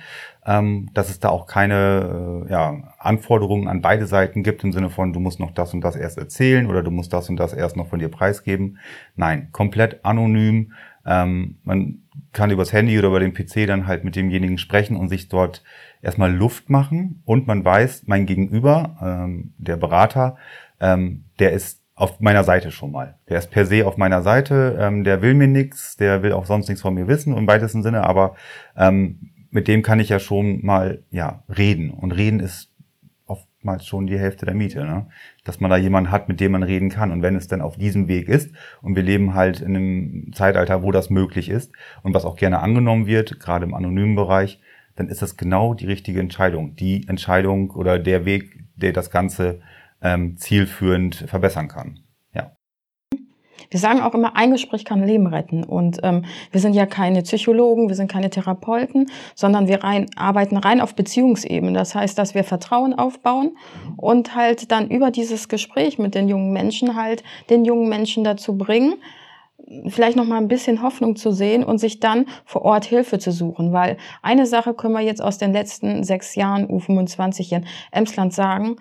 ähm, 0.45 0.91
dass 0.93 1.09
es 1.09 1.21
da 1.21 1.29
auch 1.29 1.47
keine 1.47 2.47
äh, 2.47 2.51
ja, 2.51 2.95
Anforderungen 2.99 3.69
an 3.69 3.81
beide 3.81 4.07
Seiten 4.07 4.43
gibt 4.43 4.65
im 4.65 4.73
Sinne 4.73 4.91
von, 4.91 5.13
du 5.13 5.21
musst 5.21 5.39
noch 5.39 5.53
das 5.53 5.73
und 5.73 5.83
das 5.83 5.95
erst 5.95 6.19
erzählen 6.19 6.67
oder 6.67 6.83
du 6.83 6.91
musst 6.91 7.13
das 7.13 7.29
und 7.29 7.37
das 7.37 7.53
erst 7.53 7.77
noch 7.77 7.87
von 7.87 8.01
dir 8.01 8.09
preisgeben. 8.09 8.79
Nein, 9.15 9.51
komplett 9.53 10.05
anonym. 10.05 10.73
Ähm, 11.07 11.59
man 11.63 12.03
kann 12.33 12.51
übers 12.51 12.73
Handy 12.73 12.99
oder 12.99 13.09
über 13.09 13.21
den 13.21 13.35
PC 13.35 13.67
dann 13.67 13.87
halt 13.87 14.05
mit 14.05 14.17
demjenigen 14.17 14.59
sprechen 14.59 14.97
und 14.97 15.09
sich 15.09 15.29
dort 15.29 15.63
erstmal 16.03 16.33
Luft 16.33 16.71
machen 16.71 17.23
und 17.25 17.47
man 17.47 17.65
weiß, 17.65 18.05
mein 18.07 18.27
Gegenüber, 18.27 18.97
ähm, 19.03 19.53
der 19.59 19.77
Berater, 19.77 20.37
ähm, 20.81 21.25
der 21.39 21.53
ist 21.53 21.81
auf 21.95 22.21
meiner 22.21 22.45
Seite 22.45 22.71
schon 22.71 22.93
mal. 22.93 23.19
Der 23.29 23.39
ist 23.39 23.51
per 23.51 23.67
se 23.67 23.87
auf 23.87 23.97
meiner 23.97 24.23
Seite, 24.23 24.79
ähm, 24.81 25.05
der 25.05 25.21
will 25.21 25.35
mir 25.35 25.49
nichts, 25.49 25.97
der 25.97 26.23
will 26.23 26.33
auch 26.33 26.47
sonst 26.47 26.69
nichts 26.69 26.81
von 26.81 26.95
mir 26.95 27.09
wissen 27.09 27.37
im 27.37 27.47
weitesten 27.47 27.83
Sinne, 27.83 28.05
aber 28.05 28.37
ähm, 28.77 29.31
mit 29.51 29.69
dem 29.69 29.83
kann 29.83 30.01
ich 30.01 30.09
ja 30.09 30.19
schon 30.19 30.65
mal 30.65 31.03
ja 31.11 31.43
reden. 31.49 31.91
Und 31.91 32.13
reden 32.13 32.41
ist 32.41 32.70
oftmals 33.61 33.87
schon 33.87 34.07
die 34.07 34.19
Hälfte 34.19 34.47
der 34.47 34.55
Miete, 34.55 34.87
ne? 34.87 35.07
Dass 35.45 35.61
man 35.61 35.71
da 35.71 35.77
jemanden 35.77 36.11
hat, 36.11 36.31
mit 36.31 36.41
dem 36.41 36.53
man 36.53 36.63
reden 36.63 36.89
kann. 36.89 37.13
Und 37.13 37.21
wenn 37.21 37.37
es 37.37 37.47
dann 37.47 37.61
auf 37.61 37.77
diesem 37.77 38.09
Weg 38.09 38.27
ist, 38.27 38.51
und 38.81 38.97
wir 38.97 39.03
leben 39.03 39.35
halt 39.35 39.61
in 39.61 39.77
einem 39.77 40.33
Zeitalter, 40.33 40.83
wo 40.83 40.93
das 40.93 41.11
möglich 41.11 41.51
ist 41.51 41.71
und 42.03 42.15
was 42.15 42.25
auch 42.25 42.37
gerne 42.37 42.61
angenommen 42.61 43.07
wird, 43.07 43.39
gerade 43.39 43.67
im 43.67 43.75
anonymen 43.75 44.15
Bereich, 44.15 44.61
dann 44.97 45.09
ist 45.09 45.21
das 45.21 45.37
genau 45.37 45.75
die 45.75 45.85
richtige 45.85 46.21
Entscheidung. 46.21 46.75
Die 46.77 47.07
Entscheidung 47.07 47.71
oder 47.73 47.99
der 47.99 48.25
Weg, 48.25 48.65
der 48.77 48.95
das 48.95 49.11
Ganze 49.11 49.61
ähm, 50.01 50.39
zielführend 50.39 51.17
verbessern 51.29 51.69
kann. 51.69 52.01
Wir 53.71 53.79
sagen 53.79 54.01
auch 54.01 54.15
immer, 54.15 54.37
ein 54.37 54.51
Gespräch 54.51 54.85
kann 54.85 55.07
Leben 55.07 55.29
retten. 55.29 55.63
Und 55.63 56.01
ähm, 56.03 56.25
wir 56.51 56.61
sind 56.61 56.75
ja 56.75 56.87
keine 56.87 57.23
Psychologen, 57.23 57.89
wir 57.89 57.95
sind 57.95 58.11
keine 58.11 58.29
Therapeuten, 58.29 59.11
sondern 59.37 59.69
wir 59.69 59.85
rein, 59.85 60.07
arbeiten 60.17 60.57
rein 60.57 60.81
auf 60.81 60.95
Beziehungsebene. 60.97 61.73
Das 61.73 61.95
heißt, 61.95 62.19
dass 62.19 62.35
wir 62.35 62.43
Vertrauen 62.43 62.95
aufbauen 62.95 63.57
und 63.97 64.35
halt 64.35 64.73
dann 64.73 64.89
über 64.89 65.11
dieses 65.13 65.49
Gespräch 65.49 65.99
mit 65.99 66.17
den 66.17 66.29
jungen 66.29 66.53
Menschen 66.53 66.97
halt 66.97 67.23
den 67.49 67.65
jungen 67.65 67.89
Menschen 67.89 68.25
dazu 68.25 68.59
bringen, 68.59 68.95
vielleicht 69.89 70.17
noch 70.17 70.27
mal 70.27 70.39
ein 70.39 70.49
bisschen 70.49 70.83
Hoffnung 70.83 71.17
zu 71.17 71.31
sehen 71.31 71.65
und 71.65 71.79
sich 71.79 72.01
dann 72.01 72.27
vor 72.45 72.63
Ort 72.63 72.85
Hilfe 72.85 73.19
zu 73.19 73.31
suchen, 73.31 73.73
weil 73.73 73.97
eine 74.23 74.47
Sache 74.47 74.75
können 74.75 74.95
wir 74.95 75.01
jetzt 75.01 75.23
aus 75.23 75.39
den 75.39 75.53
letzten 75.53 76.03
sechs 76.03 76.35
Jahren 76.35 76.67
U25 76.67 77.53
in 77.53 77.67
Emsland 77.93 78.33
sagen, 78.33 78.77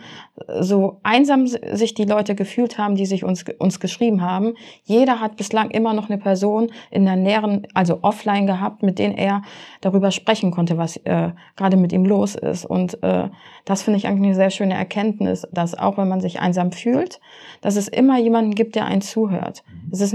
so 0.59 0.99
einsam 1.03 1.47
sich 1.47 1.93
die 1.93 2.05
Leute 2.05 2.35
gefühlt 2.35 2.77
haben, 2.77 2.95
die 2.95 3.05
sich 3.05 3.23
uns 3.23 3.45
uns 3.59 3.79
geschrieben 3.79 4.21
haben. 4.21 4.53
Jeder 4.83 5.19
hat 5.19 5.37
bislang 5.37 5.69
immer 5.71 5.93
noch 5.93 6.09
eine 6.09 6.17
Person 6.17 6.71
in 6.91 7.05
der 7.05 7.15
näheren, 7.15 7.67
also 7.73 7.99
offline 8.01 8.47
gehabt, 8.47 8.83
mit 8.83 8.99
denen 8.99 9.15
er 9.15 9.41
darüber 9.81 10.11
sprechen 10.11 10.51
konnte, 10.51 10.77
was 10.77 10.97
äh, 10.97 11.29
gerade 11.55 11.77
mit 11.77 11.93
ihm 11.93 12.05
los 12.05 12.35
ist. 12.35 12.65
Und 12.65 13.01
äh, 13.03 13.29
das 13.65 13.83
finde 13.83 13.97
ich 13.97 14.07
eigentlich 14.07 14.27
eine 14.27 14.35
sehr 14.35 14.49
schöne 14.49 14.73
Erkenntnis, 14.73 15.47
dass 15.51 15.77
auch 15.77 15.97
wenn 15.97 16.07
man 16.07 16.21
sich 16.21 16.39
einsam 16.39 16.71
fühlt, 16.71 17.19
dass 17.61 17.75
es 17.75 17.87
immer 17.87 18.17
jemanden 18.17 18.55
gibt, 18.55 18.75
der 18.75 18.85
einen 18.85 19.01
zuhört. 19.01 19.63
Es 19.91 20.01
ist 20.01 20.13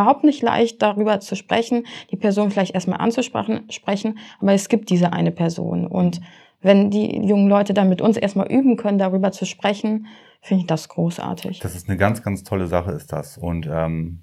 überhaupt 0.00 0.24
nicht 0.24 0.42
leicht, 0.42 0.80
darüber 0.80 1.20
zu 1.20 1.36
sprechen, 1.36 1.86
die 2.10 2.16
Person 2.16 2.50
vielleicht 2.50 2.74
erstmal 2.74 3.00
anzusprechen, 3.00 3.70
sprechen, 3.70 4.18
aber 4.40 4.52
es 4.52 4.68
gibt 4.68 4.88
diese 4.88 5.12
eine 5.12 5.30
Person. 5.30 5.86
Und 5.86 6.20
wenn 6.62 6.90
die 6.90 7.16
jungen 7.26 7.48
Leute 7.48 7.74
dann 7.74 7.88
mit 7.88 8.00
uns 8.00 8.16
erstmal 8.16 8.50
üben 8.50 8.76
können, 8.76 8.98
darüber 8.98 9.30
zu 9.32 9.44
sprechen, 9.44 10.06
finde 10.40 10.62
ich 10.62 10.66
das 10.66 10.88
großartig. 10.88 11.60
Das 11.60 11.74
ist 11.74 11.88
eine 11.88 11.98
ganz, 11.98 12.22
ganz 12.22 12.44
tolle 12.44 12.66
Sache, 12.66 12.92
ist 12.92 13.12
das. 13.12 13.36
Und 13.36 13.68
ähm, 13.70 14.22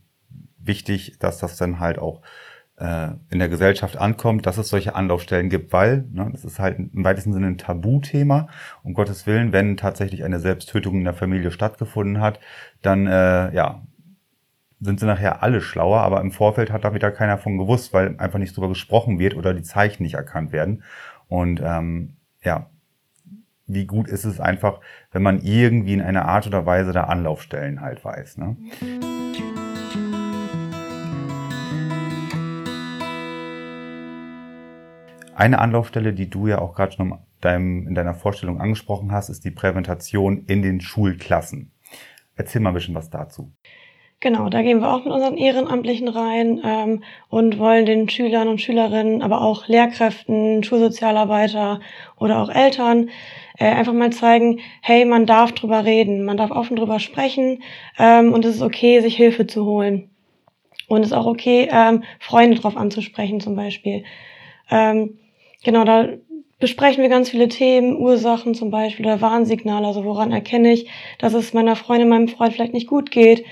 wichtig, 0.58 1.18
dass 1.20 1.38
das 1.38 1.58
dann 1.58 1.80
halt 1.80 2.00
auch 2.00 2.22
äh, 2.78 3.10
in 3.30 3.40
der 3.40 3.50
Gesellschaft 3.50 3.98
ankommt, 3.98 4.46
dass 4.46 4.58
es 4.58 4.70
solche 4.70 4.96
Anlaufstellen 4.96 5.50
gibt, 5.50 5.74
weil 5.74 6.06
ne, 6.12 6.30
das 6.32 6.46
ist 6.46 6.60
halt 6.60 6.80
im 6.80 7.04
weitesten 7.04 7.34
Sinne 7.34 7.48
ein 7.48 7.58
Tabuthema. 7.58 8.48
Um 8.84 8.94
Gottes 8.94 9.26
Willen, 9.28 9.52
wenn 9.52 9.78
tatsächlich 9.78 10.24
eine 10.24 10.40
Selbsttötung 10.40 10.96
in 10.96 11.04
der 11.04 11.14
Familie 11.14 11.52
stattgefunden 11.52 12.20
hat, 12.20 12.40
dann 12.82 13.08
äh, 13.08 13.54
ja 13.54 13.84
sind 14.80 15.00
sie 15.00 15.06
nachher 15.06 15.42
alle 15.44 15.62
schlauer, 15.62 16.02
aber 16.02 16.22
im 16.22 16.32
Vorfeld 16.32 16.72
hat 16.72 16.84
da 16.84 16.94
wieder 16.94 17.12
keiner 17.12 17.38
von 17.38 17.58
gewusst, 17.58 17.94
weil 17.94 18.16
einfach 18.20 18.40
nicht 18.40 18.56
drüber 18.56 18.70
gesprochen 18.70 19.20
wird 19.20 19.36
oder 19.36 19.54
die 19.54 19.64
Zeichen 19.64 20.04
nicht 20.04 20.14
erkannt 20.14 20.52
werden. 20.52 20.84
Und 21.28 21.62
ähm, 21.64 22.18
ja, 22.44 22.70
wie 23.66 23.86
gut 23.86 24.08
ist 24.08 24.24
es 24.24 24.40
einfach, 24.40 24.80
wenn 25.12 25.24
man 25.24 25.42
irgendwie 25.42 25.94
in 25.94 26.02
einer 26.02 26.26
Art 26.26 26.48
oder 26.48 26.66
Weise 26.66 26.94
da 26.94 27.06
Anlaufstellen 27.06 27.82
halt 27.82 28.06
weiß. 28.06 28.38
Ne? 28.38 28.56
Eine 35.36 35.60
Anlaufstelle, 35.60 36.14
die 36.14 36.30
du 36.30 36.48
ja 36.48 36.60
auch 36.60 36.74
gerade 36.74 36.94
schon 36.94 37.20
in 37.44 37.94
deiner 37.94 38.16
Vorstellung 38.16 38.60
angesprochen 38.60 39.12
hast, 39.12 39.30
ist 39.30 39.46
die 39.46 39.52
Präventation 39.52 40.46
in 40.46 40.62
den 40.62 40.82
Schulklassen. 40.82 41.72
Erzähl 42.36 42.62
mal 42.62 42.72
ein 42.72 42.74
bisschen 42.74 42.96
was 42.96 43.10
dazu. 43.10 43.54
Genau, 44.20 44.50
da 44.50 44.64
gehen 44.64 44.80
wir 44.82 44.92
auch 44.92 45.06
mit 45.06 45.14
unseren 45.14 45.38
Ehrenamtlichen 45.38 46.08
rein 46.08 46.60
ähm, 46.66 47.04
und 47.30 47.60
wollen 47.60 47.86
den 47.86 48.10
Schülern 48.10 48.48
und 48.48 48.60
Schülerinnen, 48.60 49.22
aber 49.22 49.42
auch 49.42 49.68
Lehrkräften, 49.68 50.64
Schulsozialarbeiter 50.64 51.82
oder 52.20 52.42
auch 52.42 52.50
Eltern 52.50 53.12
äh, 53.60 53.66
einfach 53.66 53.94
mal 53.94 54.12
zeigen, 54.12 54.60
hey, 54.82 55.06
man 55.06 55.28
darf 55.28 55.52
drüber 55.52 55.86
reden, 55.86 56.26
man 56.26 56.36
darf 56.36 56.50
offen 56.50 56.78
drüber 56.78 57.00
sprechen 57.00 57.62
ähm, 58.00 58.34
und 58.34 58.44
es 58.44 58.56
ist 58.56 58.64
okay, 58.64 59.02
sich 59.02 59.16
Hilfe 59.16 59.46
zu 59.46 59.66
holen. 59.66 60.10
Und 60.88 61.02
es 61.02 61.08
ist 61.08 61.14
auch 61.14 61.28
okay, 61.28 61.70
ähm, 61.72 62.04
Freunde 62.20 62.58
drauf 62.58 62.76
anzusprechen 62.76 63.40
zum 63.40 63.56
Beispiel. 63.56 64.04
Ähm, 64.72 65.20
genau, 65.64 65.84
da 65.84 66.08
besprechen 66.58 67.04
wir 67.04 67.10
ganz 67.10 67.30
viele 67.30 67.50
Themen, 67.50 67.96
Ursachen 67.96 68.56
zum 68.56 68.72
Beispiel 68.72 69.06
oder 69.06 69.22
Warnsignale, 69.22 69.86
also 69.86 70.06
woran 70.06 70.32
erkenne 70.32 70.74
ich, 70.74 70.90
dass 71.20 71.36
es 71.36 71.54
meiner 71.54 71.76
Freundin, 71.76 72.10
meinem 72.10 72.30
Freund 72.30 72.54
vielleicht 72.54 72.74
nicht 72.74 72.88
gut 72.88 73.12
geht 73.12 73.46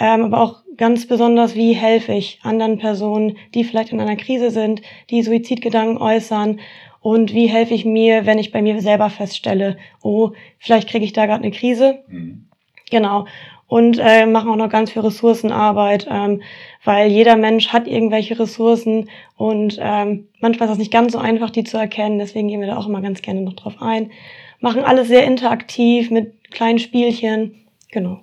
ähm, 0.00 0.24
aber 0.24 0.40
auch 0.40 0.62
ganz 0.78 1.06
besonders, 1.06 1.54
wie 1.54 1.74
helfe 1.74 2.12
ich 2.12 2.40
anderen 2.42 2.78
Personen, 2.78 3.36
die 3.54 3.64
vielleicht 3.64 3.92
in 3.92 4.00
einer 4.00 4.16
Krise 4.16 4.50
sind, 4.50 4.80
die 5.10 5.22
Suizidgedanken 5.22 5.98
äußern 5.98 6.58
und 7.02 7.34
wie 7.34 7.46
helfe 7.46 7.74
ich 7.74 7.84
mir, 7.84 8.24
wenn 8.24 8.38
ich 8.38 8.50
bei 8.50 8.62
mir 8.62 8.80
selber 8.80 9.10
feststelle, 9.10 9.76
oh, 10.02 10.30
vielleicht 10.58 10.88
kriege 10.88 11.04
ich 11.04 11.12
da 11.12 11.26
gerade 11.26 11.44
eine 11.44 11.52
Krise. 11.52 12.02
Mhm. 12.08 12.46
Genau. 12.90 13.26
Und 13.66 13.98
äh, 14.00 14.26
machen 14.26 14.50
auch 14.50 14.56
noch 14.56 14.70
ganz 14.70 14.90
viel 14.90 15.02
Ressourcenarbeit, 15.02 16.08
ähm, 16.10 16.42
weil 16.82 17.10
jeder 17.10 17.36
Mensch 17.36 17.68
hat 17.68 17.86
irgendwelche 17.86 18.38
Ressourcen 18.38 19.08
und 19.36 19.78
ähm, 19.80 20.28
manchmal 20.40 20.66
ist 20.68 20.72
das 20.72 20.78
nicht 20.78 20.92
ganz 20.92 21.12
so 21.12 21.18
einfach, 21.18 21.50
die 21.50 21.62
zu 21.62 21.76
erkennen. 21.76 22.18
Deswegen 22.18 22.48
gehen 22.48 22.60
wir 22.60 22.66
da 22.66 22.78
auch 22.78 22.88
immer 22.88 23.00
ganz 23.00 23.22
gerne 23.22 23.42
noch 23.42 23.52
drauf 23.52 23.74
ein. 23.80 24.10
Machen 24.58 24.82
alles 24.82 25.08
sehr 25.08 25.24
interaktiv 25.24 26.10
mit 26.10 26.50
kleinen 26.50 26.80
Spielchen. 26.80 27.66
Genau. 27.92 28.22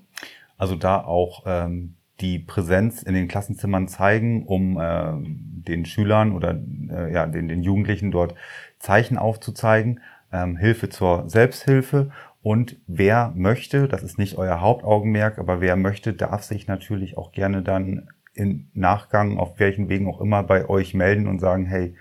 Also 0.57 0.75
da 0.75 1.03
auch 1.03 1.43
ähm, 1.45 1.95
die 2.19 2.39
Präsenz 2.39 3.03
in 3.03 3.13
den 3.13 3.27
Klassenzimmern 3.27 3.87
zeigen, 3.87 4.45
um 4.45 4.79
äh, 4.79 5.13
den 5.21 5.85
Schülern 5.85 6.31
oder 6.33 6.59
äh, 6.89 7.13
ja, 7.13 7.27
den, 7.27 7.47
den 7.47 7.61
Jugendlichen 7.61 8.11
dort 8.11 8.35
Zeichen 8.79 9.17
aufzuzeigen, 9.17 9.99
ähm, 10.31 10.57
Hilfe 10.57 10.89
zur 10.89 11.29
Selbsthilfe. 11.29 12.11
Und 12.41 12.77
wer 12.87 13.33
möchte, 13.35 13.87
das 13.87 14.03
ist 14.03 14.17
nicht 14.17 14.37
euer 14.37 14.61
Hauptaugenmerk, 14.61 15.37
aber 15.37 15.61
wer 15.61 15.75
möchte, 15.75 16.13
darf 16.13 16.43
sich 16.43 16.67
natürlich 16.67 17.17
auch 17.17 17.31
gerne 17.31 17.61
dann 17.61 18.09
im 18.33 18.67
Nachgang, 18.73 19.37
auf 19.37 19.59
welchen 19.59 19.89
Wegen 19.89 20.07
auch 20.07 20.21
immer, 20.21 20.43
bei 20.43 20.69
euch 20.69 20.93
melden 20.93 21.27
und 21.27 21.39
sagen, 21.39 21.65
hey, 21.65 21.95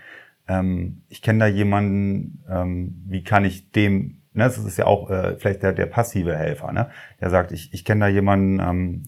ähm, 0.47 1.01
ich 1.09 1.21
kenne 1.21 1.39
da 1.39 1.47
jemanden, 1.47 2.43
ähm, 2.49 3.03
wie 3.07 3.23
kann 3.23 3.43
ich 3.43 3.71
dem 3.71 4.16
Ne, 4.37 4.43
das 4.43 4.59
ist 4.59 4.77
ja 4.77 4.85
auch 4.85 5.09
äh, 5.09 5.35
vielleicht 5.37 5.63
der, 5.63 5.73
der 5.73 5.87
passive 5.87 6.35
Helfer, 6.35 6.71
ne? 6.71 6.91
der 7.19 7.31
sagt, 7.31 7.51
ich, 7.51 7.73
ich 7.73 7.83
kenne 7.83 8.01
da 8.01 8.07
jemanden, 8.07 8.59
ähm, 8.59 9.03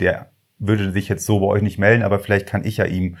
der 0.00 0.30
würde 0.58 0.92
sich 0.92 1.10
jetzt 1.10 1.26
so 1.26 1.40
bei 1.40 1.46
euch 1.46 1.60
nicht 1.60 1.78
melden, 1.78 2.02
aber 2.02 2.18
vielleicht 2.18 2.46
kann 2.46 2.64
ich 2.64 2.78
ja 2.78 2.86
ihm 2.86 3.18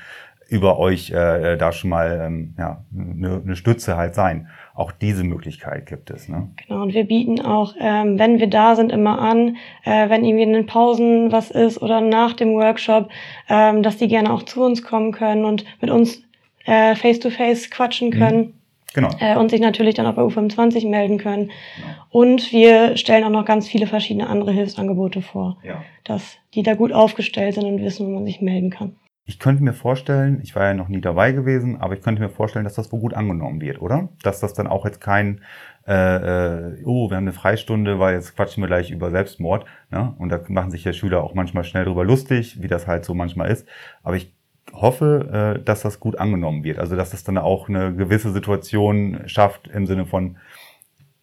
über 0.48 0.78
euch 0.78 1.10
äh, 1.10 1.56
da 1.56 1.72
schon 1.72 1.90
mal 1.90 2.22
ähm, 2.24 2.54
ja, 2.58 2.84
eine, 2.98 3.42
eine 3.44 3.54
Stütze 3.54 3.98
halt 3.98 4.14
sein. 4.14 4.48
Auch 4.74 4.92
diese 4.92 5.24
Möglichkeit 5.24 5.84
gibt 5.84 6.10
es. 6.10 6.26
Ne? 6.26 6.48
Genau, 6.66 6.82
und 6.82 6.94
wir 6.94 7.04
bieten 7.04 7.42
auch, 7.42 7.74
ähm, 7.78 8.18
wenn 8.18 8.38
wir 8.38 8.48
da 8.48 8.74
sind, 8.76 8.92
immer 8.92 9.18
an, 9.18 9.56
äh, 9.84 10.08
wenn 10.08 10.24
irgendwie 10.24 10.44
in 10.44 10.54
den 10.54 10.66
Pausen 10.66 11.32
was 11.32 11.50
ist 11.50 11.82
oder 11.82 12.00
nach 12.00 12.32
dem 12.32 12.54
Workshop, 12.54 13.10
ähm, 13.50 13.82
dass 13.82 13.98
die 13.98 14.08
gerne 14.08 14.32
auch 14.32 14.42
zu 14.42 14.64
uns 14.64 14.82
kommen 14.82 15.12
können 15.12 15.44
und 15.44 15.66
mit 15.82 15.90
uns 15.90 16.22
äh, 16.64 16.94
face-to-face 16.94 17.66
-face 17.66 17.70
quatschen 17.70 18.10
können. 18.10 18.38
Mhm. 18.38 18.52
Genau. 18.94 19.10
Äh, 19.18 19.36
und 19.36 19.50
sich 19.50 19.60
natürlich 19.60 19.94
dann 19.94 20.06
auch 20.06 20.14
bei 20.14 20.22
U25 20.22 20.88
melden 20.88 21.18
können. 21.18 21.50
Genau. 21.76 21.88
Und 22.10 22.52
wir 22.52 22.96
stellen 22.96 23.24
auch 23.24 23.30
noch 23.30 23.44
ganz 23.44 23.68
viele 23.68 23.86
verschiedene 23.86 24.28
andere 24.28 24.52
Hilfsangebote 24.52 25.20
vor, 25.20 25.58
ja. 25.62 25.82
dass 26.04 26.38
die 26.54 26.62
da 26.62 26.74
gut 26.74 26.92
aufgestellt 26.92 27.54
sind 27.54 27.64
und 27.64 27.82
wissen, 27.82 28.06
wo 28.06 28.10
man 28.10 28.24
sich 28.24 28.40
melden 28.40 28.70
kann. 28.70 28.96
Ich 29.26 29.38
könnte 29.38 29.62
mir 29.64 29.72
vorstellen, 29.72 30.40
ich 30.42 30.54
war 30.54 30.66
ja 30.66 30.74
noch 30.74 30.88
nie 30.88 31.00
dabei 31.00 31.32
gewesen, 31.32 31.80
aber 31.80 31.94
ich 31.94 32.02
könnte 32.02 32.20
mir 32.20 32.28
vorstellen, 32.28 32.64
dass 32.64 32.74
das 32.74 32.92
wohl 32.92 33.00
gut 33.00 33.14
angenommen 33.14 33.60
wird, 33.62 33.80
oder? 33.80 34.10
Dass 34.22 34.38
das 34.38 34.52
dann 34.52 34.66
auch 34.66 34.84
jetzt 34.84 35.00
kein, 35.00 35.40
äh, 35.88 35.94
äh, 35.94 36.82
oh, 36.84 37.08
wir 37.08 37.16
haben 37.16 37.24
eine 37.24 37.32
Freistunde, 37.32 37.98
weil 37.98 38.16
jetzt 38.16 38.36
quatschen 38.36 38.62
wir 38.62 38.68
gleich 38.68 38.90
über 38.90 39.10
Selbstmord. 39.10 39.64
Ne? 39.90 40.14
Und 40.18 40.28
da 40.28 40.40
machen 40.48 40.70
sich 40.70 40.84
ja 40.84 40.92
Schüler 40.92 41.24
auch 41.24 41.32
manchmal 41.32 41.64
schnell 41.64 41.86
drüber 41.86 42.04
lustig, 42.04 42.60
wie 42.60 42.68
das 42.68 42.86
halt 42.86 43.06
so 43.06 43.14
manchmal 43.14 43.50
ist. 43.50 43.66
Aber 44.02 44.16
ich 44.16 44.33
hoffe, 44.74 45.56
äh, 45.58 45.62
dass 45.62 45.82
das 45.82 46.00
gut 46.00 46.18
angenommen 46.18 46.64
wird. 46.64 46.78
Also 46.78 46.96
dass 46.96 47.10
das 47.10 47.24
dann 47.24 47.38
auch 47.38 47.68
eine 47.68 47.94
gewisse 47.94 48.32
Situation 48.32 49.20
schafft 49.26 49.68
im 49.68 49.86
Sinne 49.86 50.06
von, 50.06 50.36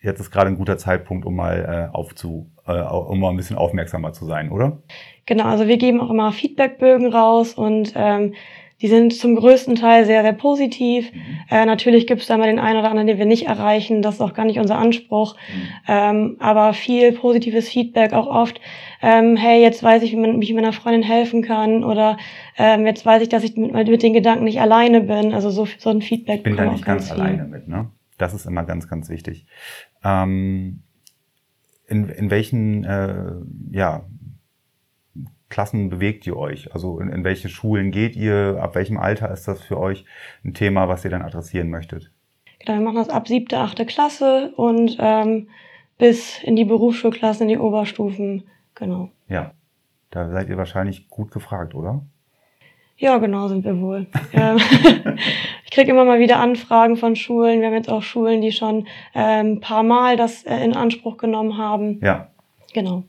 jetzt 0.02 0.20
ist 0.20 0.32
gerade 0.32 0.48
ein 0.48 0.58
guter 0.58 0.78
Zeitpunkt, 0.78 1.26
um 1.26 1.36
mal 1.36 1.90
äh, 1.92 1.96
aufzu, 1.96 2.50
äh, 2.66 2.72
um 2.72 3.20
mal 3.20 3.30
ein 3.30 3.38
bisschen 3.38 3.58
aufmerksamer 3.58 4.14
zu 4.14 4.26
sein, 4.26 4.52
oder? 4.52 4.78
Genau, 5.26 5.46
also 5.46 5.68
wir 5.68 5.78
geben 5.78 6.02
auch 6.02 6.10
immer 6.10 6.32
Feedbackbögen 6.32 7.14
raus 7.14 7.54
und 7.54 7.94
ähm, 7.96 8.34
die 8.82 8.88
sind 8.88 9.13
zum 9.13 9.36
größten 9.36 9.76
Teil 9.76 10.06
sehr, 10.06 10.24
sehr 10.24 10.34
positiv. 10.34 11.12
Mhm. 11.13 11.20
Äh, 11.50 11.65
natürlich 11.65 12.08
gibt 12.08 12.22
es 12.22 12.28
da 12.28 12.38
mal 12.38 12.48
den 12.48 12.60
einen 12.60 12.80
oder 12.80 12.89
anderen, 12.89 13.08
den 13.08 13.20
wir 13.20 13.26
nicht 13.26 13.46
erreichen. 13.46 14.02
Das 14.02 14.15
ist 14.15 14.22
auch 14.22 14.34
gar 14.34 14.46
nicht 14.46 14.60
unser 14.60 14.78
Anspruch. 14.78 15.36
Mhm. 15.36 15.67
Ähm, 15.88 16.38
aber 16.39 16.74
viel 16.74 17.12
positives 17.12 17.70
Feedback, 17.70 18.13
auch 18.13 18.28
oft, 18.28 18.60
ähm, 19.04 19.36
hey, 19.38 19.62
jetzt 19.62 19.84
weiß 19.84 20.02
ich, 20.02 20.13
wie, 20.13 20.17
man, 20.17 20.41
wie 20.41 20.46
ich 20.46 20.54
meiner 20.54 20.74
Freundin 20.74 21.04
helfen 21.04 21.44
kann. 21.44 21.84
Oder 21.84 22.17
ähm, 22.58 22.88
jetzt 22.88 23.06
weiß 23.06 23.22
ich, 23.22 23.30
dass 23.30 23.44
ich 23.44 23.56
mit, 23.56 23.74
mit, 23.74 24.02
den 24.02 24.13
Gedanken 24.13 24.46
nicht 24.46 24.62
alleine 24.62 25.02
bin. 25.02 25.34
Also 25.34 25.52
so, 25.52 25.67
so 25.78 25.91
ein 25.91 26.02
Feedback. 26.02 26.38
Ich 26.38 26.44
bin 26.44 26.58
da 26.58 26.72
nicht 26.72 26.84
ganz, 26.84 27.10
ganz 27.10 27.20
alleine 27.20 27.46
mit, 27.46 27.67
ne? 27.67 27.89
Das 28.17 28.34
ist 28.34 28.46
immer 28.46 28.63
ganz, 28.63 28.88
ganz 28.88 29.10
wichtig. 29.10 29.46
Ähm, 30.04 30.82
in, 31.88 32.10
in 32.10 32.32
welchen 32.32 32.84
äh, 32.84 33.34
ja, 33.72 34.06
Klassen 35.52 35.90
bewegt 35.90 36.26
ihr 36.26 36.36
euch? 36.36 36.74
Also 36.74 37.00
in, 37.00 37.10
in 37.10 37.24
welche 37.24 37.50
Schulen 37.50 37.92
geht 37.92 38.16
ihr? 38.16 38.58
Ab 38.60 38.74
welchem 38.74 38.98
Alter 38.98 39.30
ist 39.30 39.48
das 39.48 39.62
für 39.62 39.80
euch 39.80 40.06
ein 40.44 40.56
Thema, 40.56 40.88
was 40.88 41.06
ihr 41.06 41.12
dann 41.12 41.22
adressieren 41.22 41.70
möchtet? 41.70 42.10
Genau, 42.60 42.80
wir 42.80 42.86
machen 42.86 42.96
das 42.96 43.10
ab 43.10 43.28
siebte, 43.28 43.60
achte 43.60 43.86
Klasse 43.86 44.54
und 44.56 44.98
ähm, 45.00 45.50
bis 46.00 46.42
in 46.42 46.56
die 46.56 46.66
Berufsschulklassen, 46.66 47.44
in 47.44 47.50
die 47.50 47.58
Oberstufen. 47.58 48.46
Genau. 48.74 49.10
Ja, 49.28 49.52
da 50.10 50.30
seid 50.30 50.50
ihr 50.50 50.58
wahrscheinlich 50.58 51.10
gut 51.10 51.32
gefragt, 51.32 51.76
oder? 51.76 52.02
Ja, 52.98 53.18
genau 53.18 53.48
sind 53.48 53.64
wir 53.64 53.80
wohl. 53.80 54.08
Ähm, 54.34 54.58
ich 55.66 55.72
kriege 55.72 55.92
immer 55.92 56.06
mal 56.06 56.20
wieder 56.20 56.40
Anfragen 56.40 56.96
von 56.96 57.18
Schulen. 57.18 57.60
Wir 57.60 57.68
haben 57.68 57.76
jetzt 57.76 57.90
auch 57.90 58.02
Schulen, 58.02 58.42
die 58.42 58.54
schon 58.54 58.88
ein 59.14 59.46
ähm, 59.46 59.60
paar 59.60 59.84
Mal 59.84 60.16
das 60.16 60.44
äh, 60.44 60.64
in 60.64 60.74
Anspruch 60.74 61.18
genommen 61.18 61.58
haben. 61.58 62.00
Ja. 62.02 62.30
Genau 62.74 63.04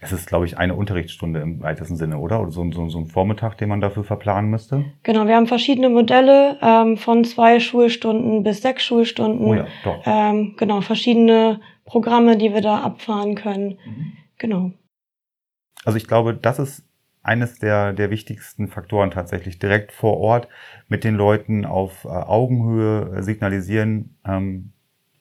es 0.00 0.12
ist, 0.12 0.26
glaube 0.26 0.44
ich, 0.44 0.58
eine 0.58 0.74
Unterrichtsstunde 0.74 1.40
im 1.40 1.62
weitesten 1.62 1.96
Sinne, 1.96 2.18
oder? 2.18 2.40
Oder 2.40 2.50
so, 2.50 2.70
so, 2.72 2.88
so 2.88 2.98
ein 2.98 3.06
Vormittag, 3.06 3.56
den 3.56 3.70
man 3.70 3.80
dafür 3.80 4.04
verplanen 4.04 4.50
müsste? 4.50 4.84
Genau, 5.02 5.26
wir 5.26 5.36
haben 5.36 5.46
verschiedene 5.46 5.88
Modelle 5.88 6.58
ähm, 6.60 6.96
von 6.96 7.24
zwei 7.24 7.58
Schulstunden 7.60 8.42
bis 8.42 8.60
sechs 8.60 8.84
Schulstunden. 8.84 9.46
Oh 9.46 9.54
ja, 9.54 9.66
doch. 9.82 10.02
Ähm, 10.04 10.56
genau, 10.58 10.80
verschiedene 10.82 11.60
Programme, 11.86 12.36
die 12.36 12.52
wir 12.52 12.60
da 12.60 12.80
abfahren 12.80 13.34
können. 13.34 13.78
Mhm. 13.86 14.12
Genau. 14.38 14.72
Also 15.84 15.96
ich 15.96 16.06
glaube, 16.06 16.34
das 16.34 16.58
ist 16.58 16.84
eines 17.22 17.58
der, 17.58 17.94
der 17.94 18.10
wichtigsten 18.10 18.68
Faktoren 18.68 19.10
tatsächlich 19.10 19.58
direkt 19.58 19.92
vor 19.92 20.18
Ort 20.18 20.48
mit 20.88 21.04
den 21.04 21.14
Leuten 21.14 21.64
auf 21.64 22.04
äh, 22.04 22.08
Augenhöhe 22.08 23.22
signalisieren, 23.22 24.18
ähm, 24.26 24.73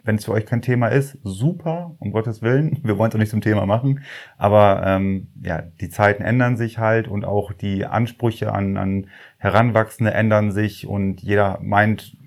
wenn 0.04 0.16
es 0.16 0.26
für 0.26 0.34
euch 0.34 0.46
kein 0.46 0.62
Thema 0.62 0.88
ist, 0.88 1.18
super, 1.24 1.96
um 2.00 2.12
Gottes 2.12 2.42
Willen. 2.42 2.80
Wir 2.84 2.98
wollen 2.98 3.10
es 3.10 3.16
auch 3.16 3.20
nicht 3.20 3.32
zum 3.32 3.42
Thema 3.42 3.66
machen. 3.66 4.02
Aber 4.38 4.84
ähm, 4.86 5.28
ja, 5.42 5.64
die 5.82 5.90
Zeiten 5.90 6.24
ändern 6.24 6.58
sich 6.58 6.78
halt 6.78 7.08
und 7.08 7.26
auch 7.26 7.54
die 7.54 7.86
Ansprüche 7.86 8.52
an, 8.52 8.78
an 8.78 9.08
Heranwachsende 9.38 10.14
ändern 10.14 10.52
sich 10.52 10.88
und 10.88 11.22
jeder 11.22 11.60
meint, 11.62 12.18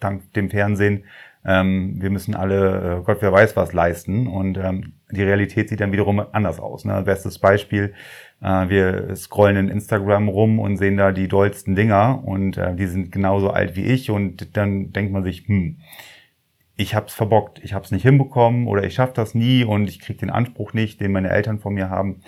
dank 0.00 0.32
dem 0.34 0.50
Fernsehen, 0.50 1.04
ähm, 1.44 1.94
wir 2.00 2.10
müssen 2.10 2.34
alle, 2.34 2.98
äh, 2.98 3.04
Gott 3.04 3.18
wer 3.20 3.32
weiß 3.32 3.56
was 3.56 3.72
leisten. 3.72 4.26
Und 4.26 4.58
ähm, 4.58 4.94
die 5.10 5.22
Realität 5.22 5.68
sieht 5.68 5.80
dann 5.80 5.92
wiederum 5.92 6.20
anders 6.32 6.58
aus. 6.58 6.84
Ne? 6.84 7.02
Bestes 7.02 7.38
Beispiel, 7.38 7.94
äh, 8.42 8.68
wir 8.68 9.14
scrollen 9.14 9.56
in 9.56 9.68
Instagram 9.68 10.28
rum 10.28 10.58
und 10.58 10.76
sehen 10.76 10.96
da 10.96 11.12
die 11.12 11.28
dollsten 11.28 11.76
Dinger 11.76 12.22
und 12.24 12.56
äh, 12.56 12.74
die 12.74 12.86
sind 12.86 13.12
genauso 13.12 13.50
alt 13.50 13.76
wie 13.76 13.84
ich 13.84 14.10
und 14.10 14.56
dann 14.56 14.92
denkt 14.92 15.12
man 15.12 15.22
sich, 15.22 15.46
hm, 15.46 15.78
ich 16.76 16.94
habe 16.94 17.06
es 17.06 17.14
verbockt, 17.14 17.58
ich 17.64 17.72
habe 17.72 17.84
es 17.84 17.90
nicht 17.90 18.02
hinbekommen 18.02 18.66
oder 18.68 18.84
ich 18.84 18.94
schaffe 18.94 19.14
das 19.14 19.34
nie 19.34 19.64
und 19.64 19.88
ich 19.88 19.98
kriege 19.98 20.18
den 20.18 20.30
Anspruch 20.30 20.74
nicht, 20.74 21.00
den 21.00 21.12
meine 21.12 21.30
Eltern 21.30 21.58
von 21.58 21.74
mir 21.74 21.88
haben. 21.88 22.20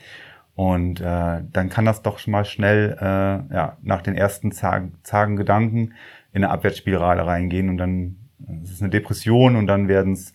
Und 0.55 1.01
äh, 1.01 1.43
dann 1.53 1.69
kann 1.69 1.85
das 1.85 2.03
doch 2.03 2.19
schon 2.19 2.33
mal 2.33 2.45
schnell 2.45 2.97
äh, 2.99 3.55
ja, 3.55 3.77
nach 3.83 4.03
den 4.03 4.17
ersten 4.17 4.51
zagen, 4.51 4.95
zagen 5.03 5.37
Gedanken 5.37 5.95
in 6.33 6.43
eine 6.43 6.51
Abwärtsspirale 6.51 7.27
reingehen 7.27 7.69
und 7.69 7.77
dann 7.77 8.17
äh, 8.49 8.63
ist 8.65 8.73
es 8.73 8.81
eine 8.81 8.91
Depression 8.91 9.55
und 9.55 9.67
dann 9.67 9.87
werden 9.87 10.15
es 10.15 10.35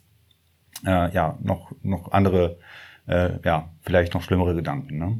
äh, 0.85 1.11
ja 1.13 1.37
noch 1.41 1.73
noch 1.81 2.11
andere 2.11 2.57
äh, 3.07 3.31
ja 3.43 3.69
vielleicht 3.81 4.13
noch 4.13 4.21
schlimmere 4.21 4.55
Gedanken. 4.55 4.97
Ne? 4.97 5.19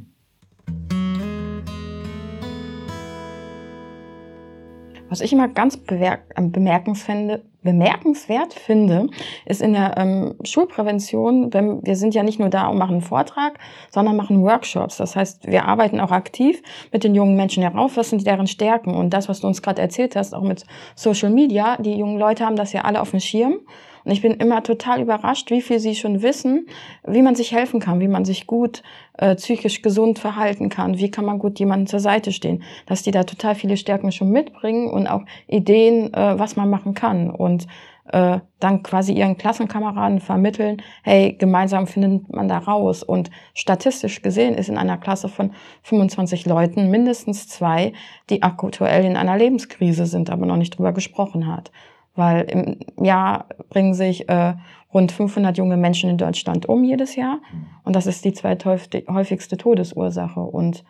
Was 5.10 5.20
ich 5.20 5.32
immer 5.32 5.48
ganz 5.48 5.76
bemerkenswert 5.76 7.42
bemerkenswert 7.64 8.54
finde, 8.54 9.08
ist 9.46 9.60
in 9.60 9.72
der 9.72 9.96
ähm, 9.96 10.34
Schulprävention, 10.44 11.52
wenn, 11.52 11.84
wir 11.84 11.96
sind 11.96 12.14
ja 12.14 12.22
nicht 12.22 12.38
nur 12.38 12.50
da 12.50 12.68
und 12.68 12.78
machen 12.78 12.92
einen 12.92 13.00
Vortrag, 13.02 13.58
sondern 13.90 14.14
machen 14.14 14.42
Workshops. 14.42 14.98
Das 14.98 15.16
heißt, 15.16 15.46
wir 15.46 15.64
arbeiten 15.64 15.98
auch 15.98 16.12
aktiv 16.12 16.62
mit 16.92 17.02
den 17.02 17.14
jungen 17.14 17.36
Menschen 17.36 17.62
herauf, 17.62 17.96
was 17.96 18.10
sind 18.10 18.26
deren 18.26 18.46
Stärken. 18.46 18.94
Und 18.94 19.10
das, 19.10 19.28
was 19.28 19.40
du 19.40 19.48
uns 19.48 19.62
gerade 19.62 19.82
erzählt 19.82 20.14
hast, 20.14 20.34
auch 20.34 20.42
mit 20.42 20.64
Social 20.94 21.30
Media, 21.30 21.76
die 21.78 21.96
jungen 21.96 22.18
Leute 22.18 22.44
haben 22.44 22.56
das 22.56 22.72
ja 22.72 22.82
alle 22.82 23.00
auf 23.00 23.10
dem 23.10 23.20
Schirm. 23.20 23.60
Und 24.04 24.10
ich 24.12 24.22
bin 24.22 24.32
immer 24.32 24.62
total 24.62 25.00
überrascht, 25.00 25.50
wie 25.50 25.62
viel 25.62 25.78
sie 25.78 25.94
schon 25.94 26.22
wissen, 26.22 26.66
wie 27.06 27.22
man 27.22 27.34
sich 27.34 27.52
helfen 27.52 27.80
kann, 27.80 28.00
wie 28.00 28.08
man 28.08 28.24
sich 28.24 28.46
gut 28.46 28.82
äh, 29.16 29.34
psychisch 29.34 29.82
gesund 29.82 30.18
verhalten 30.18 30.68
kann, 30.68 30.98
wie 30.98 31.10
kann 31.10 31.24
man 31.24 31.38
gut 31.38 31.58
jemandem 31.58 31.86
zur 31.86 32.00
Seite 32.00 32.32
stehen, 32.32 32.62
dass 32.86 33.02
die 33.02 33.10
da 33.10 33.24
total 33.24 33.54
viele 33.54 33.76
Stärken 33.76 34.12
schon 34.12 34.30
mitbringen 34.30 34.90
und 34.90 35.06
auch 35.06 35.22
Ideen, 35.46 36.12
äh, 36.12 36.38
was 36.38 36.56
man 36.56 36.68
machen 36.68 36.94
kann 36.94 37.30
und 37.30 37.66
äh, 38.12 38.40
dann 38.60 38.82
quasi 38.82 39.14
ihren 39.14 39.38
Klassenkameraden 39.38 40.20
vermitteln, 40.20 40.82
hey, 41.02 41.34
gemeinsam 41.38 41.86
findet 41.86 42.30
man 42.30 42.48
da 42.48 42.58
raus. 42.58 43.02
Und 43.02 43.30
statistisch 43.54 44.20
gesehen 44.20 44.54
ist 44.54 44.68
in 44.68 44.76
einer 44.76 44.98
Klasse 44.98 45.30
von 45.30 45.52
25 45.84 46.44
Leuten 46.44 46.90
mindestens 46.90 47.48
zwei, 47.48 47.94
die 48.28 48.42
aktuell 48.42 49.06
in 49.06 49.16
einer 49.16 49.38
Lebenskrise 49.38 50.04
sind, 50.04 50.28
aber 50.28 50.44
noch 50.44 50.56
nicht 50.56 50.76
drüber 50.76 50.92
gesprochen 50.92 51.46
hat 51.46 51.70
weil 52.14 52.42
im 52.42 53.04
Jahr 53.04 53.46
bringen 53.68 53.94
sich 53.94 54.28
äh, 54.28 54.54
rund 54.92 55.12
500 55.12 55.58
junge 55.58 55.76
Menschen 55.76 56.10
in 56.10 56.18
Deutschland 56.18 56.66
um 56.66 56.84
jedes 56.84 57.16
Jahr 57.16 57.40
und 57.82 57.96
das 57.96 58.06
ist 58.06 58.24
die 58.24 58.32
zweithäufigste 58.32 59.56
Todesursache 59.56 60.40
und 60.40 60.84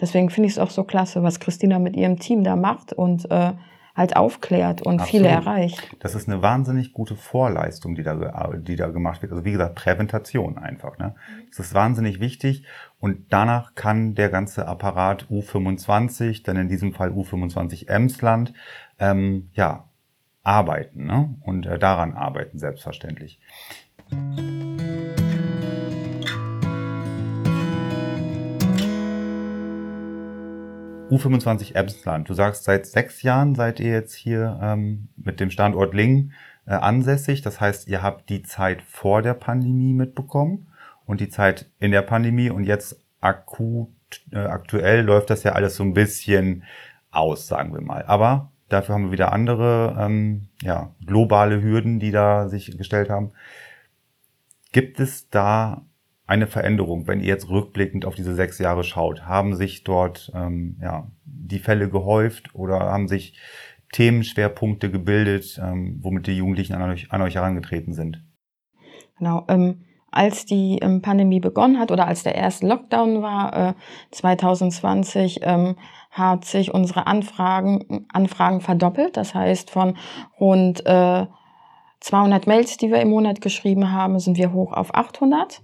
deswegen 0.00 0.30
finde 0.30 0.48
ich 0.48 0.54
es 0.54 0.58
auch 0.58 0.70
so 0.70 0.84
klasse, 0.84 1.22
was 1.22 1.40
Christina 1.40 1.78
mit 1.78 1.96
ihrem 1.96 2.18
Team 2.18 2.42
da 2.42 2.56
macht 2.56 2.92
und 2.92 3.30
äh, 3.30 3.52
halt 3.98 4.16
aufklärt 4.16 4.80
und 4.82 5.00
Absolut. 5.00 5.10
viele 5.10 5.28
erreicht. 5.28 5.96
Das 5.98 6.14
ist 6.14 6.28
eine 6.28 6.40
wahnsinnig 6.40 6.92
gute 6.92 7.16
Vorleistung, 7.16 7.96
die 7.96 8.04
da, 8.04 8.52
die 8.56 8.76
da 8.76 8.86
gemacht 8.86 9.22
wird. 9.22 9.32
Also 9.32 9.44
wie 9.44 9.50
gesagt, 9.50 9.74
Präventation 9.74 10.56
einfach. 10.56 10.98
Ne? 10.98 11.16
Das 11.50 11.58
ist 11.58 11.74
wahnsinnig 11.74 12.20
wichtig 12.20 12.64
und 13.00 13.26
danach 13.30 13.74
kann 13.74 14.14
der 14.14 14.28
ganze 14.28 14.68
Apparat 14.68 15.26
U25, 15.30 16.44
dann 16.44 16.56
in 16.56 16.68
diesem 16.68 16.92
Fall 16.94 17.10
U25 17.10 17.88
Emsland, 17.88 18.54
ähm, 19.00 19.50
ja, 19.52 19.87
arbeiten 20.48 21.04
ne? 21.04 21.34
und 21.42 21.66
äh, 21.66 21.78
daran 21.78 22.14
arbeiten 22.14 22.58
selbstverständlich. 22.58 23.38
U25 31.10 31.74
Emsland, 31.74 32.28
du 32.28 32.34
sagst, 32.34 32.64
seit 32.64 32.86
sechs 32.86 33.22
Jahren 33.22 33.54
seid 33.54 33.78
ihr 33.78 33.92
jetzt 33.92 34.14
hier 34.14 34.58
ähm, 34.62 35.08
mit 35.16 35.38
dem 35.38 35.50
Standort 35.50 35.92
Lingen 35.92 36.32
äh, 36.66 36.72
ansässig. 36.72 37.42
Das 37.42 37.60
heißt, 37.60 37.86
ihr 37.88 38.02
habt 38.02 38.30
die 38.30 38.42
Zeit 38.42 38.82
vor 38.82 39.20
der 39.20 39.34
Pandemie 39.34 39.92
mitbekommen 39.92 40.68
und 41.04 41.20
die 41.20 41.28
Zeit 41.28 41.66
in 41.78 41.90
der 41.90 42.02
Pandemie 42.02 42.48
und 42.48 42.64
jetzt 42.64 42.98
akut, 43.20 43.90
äh, 44.32 44.38
aktuell 44.38 45.02
läuft 45.02 45.28
das 45.28 45.42
ja 45.42 45.52
alles 45.52 45.76
so 45.76 45.82
ein 45.82 45.92
bisschen 45.92 46.64
aus, 47.10 47.46
sagen 47.46 47.74
wir 47.74 47.82
mal. 47.82 48.04
Aber 48.06 48.50
Dafür 48.68 48.94
haben 48.94 49.04
wir 49.04 49.12
wieder 49.12 49.32
andere 49.32 49.96
ähm, 49.98 50.48
ja, 50.62 50.94
globale 51.04 51.62
Hürden, 51.62 51.98
die 51.98 52.10
da 52.10 52.48
sich 52.48 52.76
gestellt 52.76 53.10
haben. 53.10 53.32
Gibt 54.72 55.00
es 55.00 55.30
da 55.30 55.86
eine 56.26 56.46
Veränderung, 56.46 57.06
wenn 57.06 57.20
ihr 57.20 57.28
jetzt 57.28 57.48
rückblickend 57.48 58.04
auf 58.04 58.14
diese 58.14 58.34
sechs 58.34 58.58
Jahre 58.58 58.84
schaut? 58.84 59.22
Haben 59.22 59.54
sich 59.54 59.84
dort 59.84 60.30
ähm, 60.34 60.76
ja, 60.82 61.10
die 61.24 61.58
Fälle 61.58 61.88
gehäuft 61.88 62.54
oder 62.54 62.80
haben 62.80 63.08
sich 63.08 63.38
Themenschwerpunkte 63.92 64.90
gebildet, 64.90 65.58
ähm, 65.62 65.98
womit 66.02 66.26
die 66.26 66.36
Jugendlichen 66.36 66.74
an 66.74 66.90
euch, 66.90 67.10
an 67.10 67.22
euch 67.22 67.36
herangetreten 67.36 67.94
sind? 67.94 68.22
Genau. 69.18 69.46
Ähm, 69.48 69.84
als 70.10 70.46
die 70.46 70.78
ähm, 70.80 71.02
Pandemie 71.02 71.40
begonnen 71.40 71.78
hat 71.78 71.90
oder 71.90 72.06
als 72.06 72.22
der 72.22 72.34
erste 72.34 72.66
Lockdown 72.66 73.22
war, 73.22 73.70
äh, 73.70 73.74
2020, 74.10 75.40
ähm, 75.42 75.76
hat 76.10 76.44
sich 76.44 76.72
unsere 76.72 77.06
Anfragen, 77.06 78.06
Anfragen 78.12 78.60
verdoppelt. 78.60 79.16
Das 79.16 79.34
heißt, 79.34 79.70
von 79.70 79.96
rund 80.40 80.84
äh, 80.86 81.26
200 82.00 82.46
Mails, 82.46 82.76
die 82.76 82.90
wir 82.90 83.00
im 83.00 83.10
Monat 83.10 83.40
geschrieben 83.40 83.92
haben, 83.92 84.18
sind 84.18 84.36
wir 84.36 84.52
hoch 84.52 84.72
auf 84.72 84.94
800. 84.94 85.62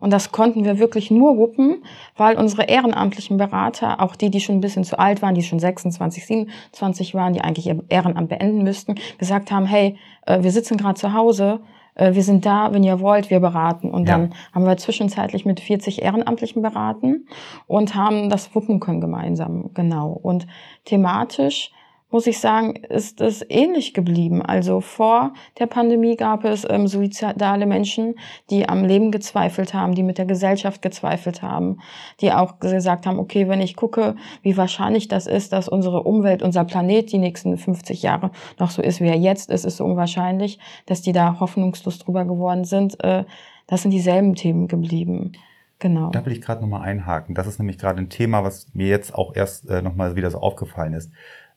Und 0.00 0.12
das 0.12 0.32
konnten 0.32 0.64
wir 0.64 0.78
wirklich 0.78 1.10
nur 1.10 1.38
wuppen, 1.38 1.82
weil 2.16 2.36
unsere 2.36 2.64
ehrenamtlichen 2.64 3.38
Berater, 3.38 4.02
auch 4.02 4.16
die, 4.16 4.30
die 4.30 4.40
schon 4.40 4.56
ein 4.56 4.60
bisschen 4.60 4.84
zu 4.84 4.98
alt 4.98 5.22
waren, 5.22 5.34
die 5.34 5.42
schon 5.42 5.58
26, 5.58 6.26
27 6.26 7.14
waren, 7.14 7.32
die 7.32 7.40
eigentlich 7.40 7.66
ihr 7.66 7.82
Ehrenamt 7.88 8.28
beenden 8.28 8.64
müssten, 8.64 8.96
gesagt 9.16 9.50
haben, 9.50 9.64
hey, 9.64 9.96
äh, 10.26 10.42
wir 10.42 10.50
sitzen 10.50 10.76
gerade 10.76 11.00
zu 11.00 11.14
Hause, 11.14 11.60
wir 11.96 12.22
sind 12.22 12.44
da, 12.44 12.72
wenn 12.72 12.82
ihr 12.82 13.00
wollt, 13.00 13.30
wir 13.30 13.40
beraten. 13.40 13.90
Und 13.90 14.08
ja. 14.08 14.18
dann 14.18 14.34
haben 14.52 14.66
wir 14.66 14.76
zwischenzeitlich 14.76 15.44
mit 15.44 15.60
40 15.60 16.02
Ehrenamtlichen 16.02 16.62
beraten 16.62 17.26
und 17.66 17.94
haben 17.94 18.30
das 18.30 18.54
wuppen 18.54 18.80
können 18.80 19.00
gemeinsam, 19.00 19.70
genau. 19.74 20.10
Und 20.10 20.46
thematisch 20.84 21.70
muss 22.14 22.28
ich 22.28 22.38
sagen, 22.38 22.76
ist 22.76 23.20
es 23.20 23.44
ähnlich 23.48 23.92
geblieben. 23.92 24.40
Also 24.40 24.80
vor 24.80 25.32
der 25.58 25.66
Pandemie 25.66 26.14
gab 26.14 26.44
es 26.44 26.64
ähm, 26.70 26.86
suizidale 26.86 27.66
Menschen, 27.66 28.14
die 28.50 28.68
am 28.68 28.84
Leben 28.84 29.10
gezweifelt 29.10 29.74
haben, 29.74 29.96
die 29.96 30.04
mit 30.04 30.18
der 30.18 30.24
Gesellschaft 30.24 30.80
gezweifelt 30.80 31.42
haben, 31.42 31.80
die 32.20 32.30
auch 32.30 32.60
gesagt 32.60 33.06
haben, 33.06 33.18
okay, 33.18 33.48
wenn 33.48 33.60
ich 33.60 33.74
gucke, 33.74 34.14
wie 34.42 34.56
wahrscheinlich 34.56 35.08
das 35.08 35.26
ist, 35.26 35.52
dass 35.52 35.68
unsere 35.68 36.04
Umwelt, 36.04 36.44
unser 36.44 36.64
Planet 36.64 37.10
die 37.10 37.18
nächsten 37.18 37.58
50 37.58 38.02
Jahre 38.04 38.30
noch 38.60 38.70
so 38.70 38.80
ist, 38.80 39.00
wie 39.00 39.08
er 39.08 39.18
jetzt 39.18 39.50
ist, 39.50 39.64
ist 39.64 39.78
so 39.78 39.84
unwahrscheinlich, 39.84 40.60
dass 40.86 41.02
die 41.02 41.12
da 41.12 41.40
hoffnungslos 41.40 41.98
drüber 41.98 42.24
geworden 42.24 42.62
sind. 42.62 43.02
Äh, 43.02 43.24
das 43.66 43.82
sind 43.82 43.90
dieselben 43.90 44.36
Themen 44.36 44.68
geblieben. 44.68 45.32
Genau. 45.80 46.10
Da 46.10 46.24
will 46.24 46.32
ich 46.32 46.40
gerade 46.40 46.60
nochmal 46.60 46.82
einhaken. 46.82 47.34
Das 47.34 47.48
ist 47.48 47.58
nämlich 47.58 47.76
gerade 47.76 47.98
ein 47.98 48.08
Thema, 48.08 48.44
was 48.44 48.72
mir 48.72 48.86
jetzt 48.86 49.12
auch 49.12 49.34
erst 49.34 49.68
äh, 49.68 49.82
nochmal 49.82 50.14
wieder 50.14 50.30
so 50.30 50.38
aufgefallen 50.38 50.94
ist 50.94 51.10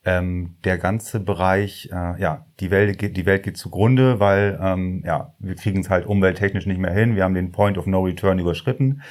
ähm, 0.05 0.55
der 0.63 0.77
ganze 0.77 1.19
Bereich, 1.19 1.89
äh, 1.91 2.21
ja, 2.21 2.45
die 2.59 2.71
Welt 2.71 2.97
geht, 2.97 3.17
die 3.17 3.25
Welt 3.25 3.43
geht 3.43 3.57
zugrunde, 3.57 4.19
weil 4.19 4.59
ähm, 4.61 5.03
ja, 5.05 5.33
wir 5.39 5.55
kriegen 5.55 5.81
es 5.81 5.89
halt 5.89 6.05
umwelttechnisch 6.05 6.65
nicht 6.65 6.79
mehr 6.79 6.93
hin. 6.93 7.15
Wir 7.15 7.23
haben 7.23 7.33
den 7.33 7.51
Point 7.51 7.77
of 7.77 7.85
No 7.87 8.01
Return 8.01 8.39
überschritten. 8.39 9.01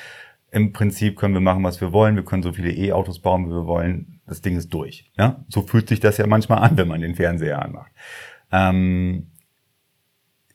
Im 0.50 0.72
Prinzip 0.72 1.16
können 1.16 1.34
wir 1.34 1.40
machen, 1.40 1.64
was 1.64 1.80
wir 1.80 1.92
wollen. 1.92 2.16
Wir 2.16 2.24
können 2.24 2.42
so 2.42 2.52
viele 2.52 2.70
E-Autos 2.70 3.18
bauen, 3.18 3.46
wie 3.46 3.52
wir 3.52 3.66
wollen. 3.66 4.20
Das 4.26 4.40
Ding 4.40 4.56
ist 4.56 4.72
durch. 4.72 5.10
Ja? 5.18 5.44
So 5.48 5.62
fühlt 5.62 5.88
sich 5.88 6.00
das 6.00 6.16
ja 6.16 6.26
manchmal 6.26 6.58
an, 6.58 6.76
wenn 6.76 6.88
man 6.88 7.00
den 7.00 7.14
Fernseher 7.14 7.62
anmacht. 7.62 7.92
Ähm, 8.50 9.26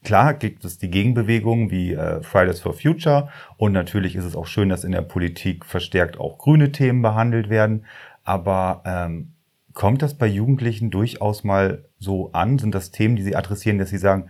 Klar 0.03 0.33
gibt 0.33 0.65
es 0.65 0.79
die 0.79 0.89
Gegenbewegungen 0.89 1.69
wie 1.69 1.93
äh, 1.93 2.23
Fridays 2.23 2.59
for 2.59 2.73
Future 2.73 3.29
und 3.57 3.71
natürlich 3.71 4.15
ist 4.15 4.25
es 4.25 4.35
auch 4.35 4.47
schön, 4.47 4.69
dass 4.69 4.83
in 4.83 4.91
der 4.91 5.03
Politik 5.03 5.63
verstärkt 5.63 6.19
auch 6.19 6.39
grüne 6.39 6.71
Themen 6.71 7.03
behandelt 7.03 7.49
werden. 7.49 7.85
Aber 8.23 8.81
ähm, 8.85 9.33
Kommt 9.73 10.01
das 10.01 10.17
bei 10.17 10.27
Jugendlichen 10.27 10.91
durchaus 10.91 11.43
mal 11.43 11.85
so 11.97 12.31
an? 12.33 12.59
Sind 12.59 12.75
das 12.75 12.91
Themen, 12.91 13.15
die 13.15 13.23
sie 13.23 13.35
adressieren, 13.35 13.77
dass 13.77 13.89
sie 13.89 13.97
sagen, 13.97 14.29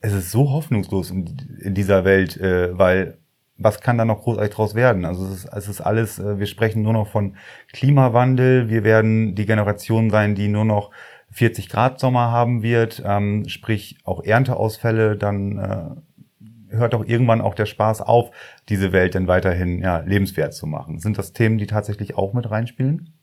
es 0.00 0.12
ist 0.12 0.30
so 0.30 0.50
hoffnungslos 0.50 1.10
in, 1.10 1.58
in 1.60 1.74
dieser 1.74 2.04
Welt, 2.04 2.36
äh, 2.36 2.76
weil 2.76 3.18
was 3.58 3.80
kann 3.80 3.98
da 3.98 4.04
noch 4.04 4.22
großartig 4.22 4.54
draus 4.54 4.74
werden? 4.74 5.04
Also 5.04 5.26
es 5.26 5.44
ist, 5.44 5.52
es 5.52 5.68
ist 5.68 5.80
alles, 5.80 6.18
äh, 6.18 6.38
wir 6.38 6.46
sprechen 6.46 6.82
nur 6.82 6.92
noch 6.92 7.08
von 7.08 7.36
Klimawandel, 7.72 8.68
wir 8.68 8.84
werden 8.84 9.34
die 9.34 9.46
Generation 9.46 10.10
sein, 10.10 10.34
die 10.34 10.48
nur 10.48 10.64
noch 10.64 10.90
40 11.32 11.68
Grad 11.68 12.00
Sommer 12.00 12.30
haben 12.30 12.62
wird, 12.62 13.02
ähm, 13.04 13.48
sprich 13.48 13.98
auch 14.04 14.24
Ernteausfälle, 14.24 15.16
dann 15.16 15.58
äh, 15.58 16.76
hört 16.76 16.94
auch 16.94 17.04
irgendwann 17.04 17.40
auch 17.40 17.54
der 17.54 17.66
Spaß 17.66 18.02
auf, 18.02 18.30
diese 18.68 18.92
Welt 18.92 19.14
dann 19.14 19.26
weiterhin 19.26 19.82
ja, 19.82 19.98
lebenswert 19.98 20.54
zu 20.54 20.66
machen. 20.66 20.98
Sind 20.98 21.18
das 21.18 21.32
Themen, 21.32 21.58
die 21.58 21.66
tatsächlich 21.66 22.16
auch 22.16 22.32
mit 22.32 22.50
reinspielen? 22.50 23.17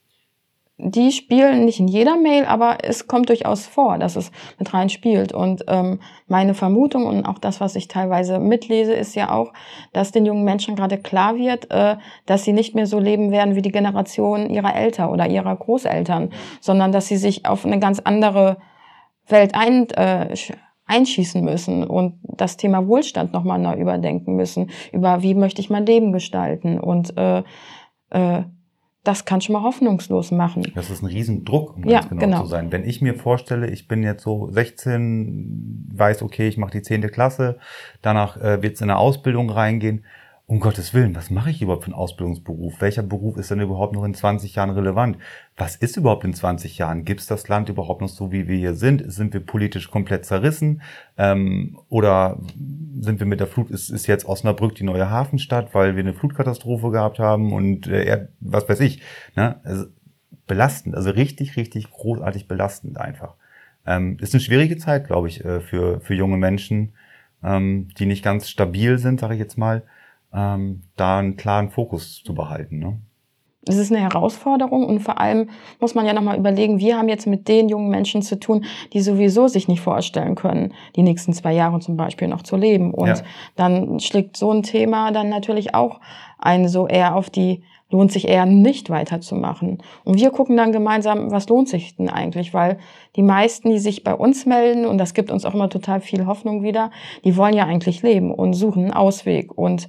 Die 0.78 1.14
spielen 1.14 1.64
nicht 1.64 1.80
in 1.80 1.88
jeder 1.88 2.18
Mail, 2.18 2.46
aber 2.46 2.80
es 2.84 3.08
kommt 3.08 3.30
durchaus 3.30 3.66
vor, 3.66 3.98
dass 3.98 4.18
es 4.18 4.32
mit 4.60 4.74
rein 4.74 4.90
spielt. 4.90 5.32
Und 5.32 5.64
ähm, 5.68 6.00
meine 6.28 6.54
Vermutung 6.54 7.06
und 7.06 7.26
auch 7.26 7.40
das, 7.40 7.62
was 7.62 7.78
ich 7.78 7.88
teilweise 7.88 8.40
mitlese, 8.40 8.94
ist 8.94 9.16
ja 9.16 9.32
auch, 9.32 9.54
dass 9.94 10.12
den 10.12 10.26
jungen 10.26 10.44
Menschen 10.44 10.76
gerade 10.76 10.98
klar 10.98 11.38
wird, 11.38 11.72
äh, 11.72 11.96
dass 12.26 12.44
sie 12.44 12.52
nicht 12.52 12.76
mehr 12.76 12.88
so 12.88 13.00
leben 13.00 13.32
werden 13.32 13.56
wie 13.56 13.62
die 13.62 13.72
Generation 13.72 14.50
ihrer 14.50 14.76
Eltern 14.76 15.10
oder 15.10 15.28
ihrer 15.28 15.56
Großeltern, 15.56 16.32
sondern 16.60 16.92
dass 16.92 17.08
sie 17.08 17.18
sich 17.18 17.46
auf 17.46 17.66
eine 17.66 17.80
ganz 17.80 18.02
andere 18.02 18.58
Welt 19.28 19.56
ein, 19.56 19.90
äh, 19.92 20.36
einschießen 20.88 21.44
müssen 21.44 21.86
und 21.86 22.20
das 22.24 22.58
Thema 22.58 22.86
Wohlstand 22.86 23.32
nochmal 23.32 23.60
neu 23.60 23.76
überdenken 23.76 24.36
müssen, 24.36 24.70
über 24.92 25.22
wie 25.22 25.36
möchte 25.36 25.62
ich 25.62 25.70
mein 25.70 25.86
Leben 25.86 26.12
gestalten 26.12 26.80
und 26.80 27.18
äh, 27.18 27.44
äh, 28.10 28.44
das 29.06 29.24
kann 29.24 29.40
schon 29.40 29.54
mal 29.54 29.62
hoffnungslos 29.62 30.32
machen. 30.32 30.72
Das 30.76 30.90
ist 30.90 31.02
ein 31.02 31.06
Riesendruck, 31.08 31.78
um 31.78 31.84
ja, 31.86 32.00
ganz 32.00 32.10
genau, 32.10 32.22
genau, 32.22 32.42
zu 32.42 32.48
sein. 32.48 32.72
Wenn 32.72 32.84
ich 32.84 33.02
mir 33.02 33.16
vorstelle, 33.16 33.70
ich 33.70 33.88
bin 33.88 34.04
jetzt 34.04 34.24
so 34.24 34.50
16, 34.52 35.90
weiß, 35.94 36.24
okay, 36.24 36.48
ich 36.48 36.58
mache 36.58 36.72
die 36.72 36.82
zehnte 36.82 37.10
Klasse, 37.10 37.58
danach 38.02 38.38
äh, 38.38 38.62
wird 38.62 38.76
es 38.76 38.82
in 38.82 38.90
eine 38.90 39.00
Ausbildung 39.00 39.50
reingehen 39.50 40.04
um 40.48 40.60
Gottes 40.60 40.94
Willen, 40.94 41.16
was 41.16 41.32
mache 41.32 41.50
ich 41.50 41.64
überhaupt 41.64 41.86
für 41.86 41.88
einen 41.88 42.00
Ausbildungsberuf? 42.00 42.80
Welcher 42.80 43.02
Beruf 43.02 43.36
ist 43.38 43.50
denn 43.50 43.62
überhaupt 43.62 43.94
noch 43.94 44.04
in 44.04 44.14
20 44.14 44.54
Jahren 44.54 44.70
relevant? 44.70 45.18
Was 45.58 45.76
ist 45.76 45.98
überhaupt 45.98 46.24
in 46.24 46.36
20 46.36 46.78
Jahren? 46.78 47.04
Gibt 47.04 47.22
es 47.22 47.26
das 47.26 47.48
Land 47.48 47.70
überhaupt 47.70 48.02
noch 48.02 48.10
so, 48.10 48.32
wie 48.32 48.48
wir 48.48 48.56
hier 48.56 48.76
sind? 48.76 49.12
Sind 49.12 49.34
wir 49.34 49.40
politisch 49.40 49.90
komplett 49.90 50.24
zerrissen? 50.24 50.84
Ähm, 51.18 51.80
oder 51.90 52.40
sind 53.00 53.20
wir 53.20 53.26
mit 53.26 53.40
der 53.40 53.48
Flut, 53.48 53.72
ist, 53.72 53.90
ist 53.90 54.06
jetzt 54.06 54.28
Osnabrück 54.28 54.76
die 54.76 54.84
neue 54.84 55.10
Hafenstadt, 55.10 55.74
weil 55.74 55.96
wir 55.96 56.04
eine 56.04 56.14
Flutkatastrophe 56.14 56.92
gehabt 56.92 57.18
haben 57.18 57.52
und 57.52 57.88
äh, 57.88 58.28
was 58.40 58.70
weiß 58.70 58.82
ich. 58.82 59.02
Ne? 59.36 59.60
Also 59.64 59.86
belastend, 60.46 60.94
also 60.94 61.10
richtig, 61.10 61.58
richtig 61.58 61.90
großartig 61.90 62.48
belastend 62.48 63.00
einfach. 63.00 63.34
Ähm, 63.88 64.18
ist 64.22 64.36
eine 64.36 64.42
schwierige 64.42 64.78
Zeit, 64.78 65.08
glaube 65.08 65.28
ich, 65.28 65.44
äh, 65.44 65.60
für, 65.60 66.02
für 66.02 66.14
junge 66.14 66.38
Menschen, 66.38 66.94
ähm, 67.44 67.88
die 67.98 68.06
nicht 68.06 68.24
ganz 68.24 68.48
stabil 68.48 69.00
sind, 69.00 69.20
sage 69.20 69.34
ich 69.34 69.40
jetzt 69.40 69.58
mal 69.58 69.82
ähm, 70.36 70.84
da 70.96 71.20
einen 71.20 71.38
klaren 71.38 71.70
Fokus 71.70 72.22
zu 72.24 72.36
behalten. 72.36 72.80
Ne? 72.80 73.00
Es 73.68 73.78
ist 73.78 73.92
eine 73.92 74.02
Herausforderung 74.02 74.86
und 74.86 75.00
vor 75.00 75.20
allem 75.20 75.50
muss 75.80 75.96
man 75.96 76.06
ja 76.06 76.14
nochmal 76.14 76.38
überlegen, 76.38 76.80
wir 76.80 76.98
haben 76.98 77.10
jetzt 77.10 77.26
mit 77.26 77.48
den 77.48 77.68
jungen 77.68 77.90
Menschen 77.90 78.22
zu 78.22 78.40
tun, 78.40 78.66
die 78.94 79.02
sowieso 79.02 79.48
sich 79.48 79.68
nicht 79.68 79.82
vorstellen 79.82 80.36
können, 80.36 80.74
die 80.96 81.02
nächsten 81.02 81.34
zwei 81.34 81.54
Jahre 81.54 81.80
zum 81.80 81.98
Beispiel 81.98 82.28
noch 82.28 82.44
zu 82.44 82.58
leben. 82.58 82.94
Und 82.94 83.08
ja. 83.08 83.22
dann 83.56 84.00
schlägt 84.00 84.38
so 84.38 84.52
ein 84.52 84.62
Thema 84.62 85.12
dann 85.12 85.30
natürlich 85.30 85.74
auch 85.74 86.00
einen 86.38 86.68
so 86.68 86.88
eher 86.88 87.16
auf 87.16 87.30
die 87.30 87.64
lohnt 87.92 88.12
sich 88.12 88.28
eher 88.28 88.46
nicht 88.46 88.90
weiterzumachen. 88.90 89.78
Und 90.04 90.20
wir 90.20 90.32
gucken 90.32 90.58
dann 90.58 90.72
gemeinsam, 90.72 91.32
was 91.32 91.48
lohnt 91.48 91.70
sich 91.70 91.96
denn 91.96 92.10
eigentlich, 92.10 92.54
weil 92.54 92.80
die 93.16 93.22
meisten, 93.22 93.70
die 93.70 93.78
sich 93.78 94.04
bei 94.04 94.14
uns 94.14 94.46
melden, 94.46 94.86
und 94.86 94.98
das 94.98 95.14
gibt 95.14 95.32
uns 95.32 95.46
auch 95.46 95.54
immer 95.54 95.70
total 95.70 96.02
viel 96.02 96.26
Hoffnung 96.26 96.64
wieder, 96.64 96.90
die 97.24 97.38
wollen 97.38 97.56
ja 97.56 97.66
eigentlich 97.66 98.02
leben 98.02 98.34
und 98.34 98.54
suchen 98.54 98.86
einen 98.86 98.94
Ausweg 98.94 99.56
und 99.56 99.88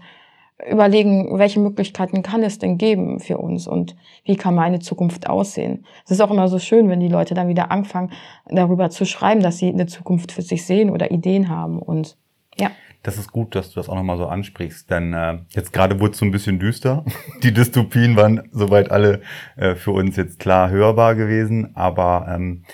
überlegen, 0.70 1.38
welche 1.38 1.60
Möglichkeiten 1.60 2.22
kann 2.22 2.42
es 2.42 2.58
denn 2.58 2.78
geben 2.78 3.20
für 3.20 3.38
uns 3.38 3.66
und 3.66 3.94
wie 4.24 4.36
kann 4.36 4.54
meine 4.54 4.78
Zukunft 4.78 5.28
aussehen. 5.28 5.84
Es 6.04 6.12
ist 6.12 6.20
auch 6.20 6.30
immer 6.30 6.48
so 6.48 6.58
schön, 6.58 6.88
wenn 6.88 7.00
die 7.00 7.08
Leute 7.08 7.34
dann 7.34 7.48
wieder 7.48 7.70
anfangen, 7.70 8.12
darüber 8.46 8.88
zu 8.88 9.04
schreiben, 9.04 9.42
dass 9.42 9.58
sie 9.58 9.68
eine 9.68 9.86
Zukunft 9.86 10.32
für 10.32 10.42
sich 10.42 10.64
sehen 10.64 10.90
oder 10.90 11.10
Ideen 11.10 11.48
haben 11.48 11.78
und 11.78 12.16
ja. 12.58 12.70
Das 13.02 13.18
ist 13.18 13.30
gut, 13.30 13.54
dass 13.54 13.70
du 13.70 13.76
das 13.76 13.88
auch 13.88 13.94
nochmal 13.94 14.16
so 14.16 14.26
ansprichst, 14.26 14.90
denn 14.90 15.12
äh, 15.12 15.38
jetzt 15.50 15.72
gerade 15.72 16.00
wurde 16.00 16.12
es 16.12 16.18
so 16.18 16.24
ein 16.24 16.32
bisschen 16.32 16.58
düster. 16.58 17.04
Die 17.42 17.52
Dystopien 17.52 18.16
waren 18.16 18.48
soweit 18.50 18.90
alle 18.90 19.20
äh, 19.56 19.74
für 19.74 19.92
uns 19.92 20.16
jetzt 20.16 20.38
klar 20.38 20.70
hörbar 20.70 21.14
gewesen, 21.14 21.76
aber 21.76 22.26
ähm, 22.28 22.64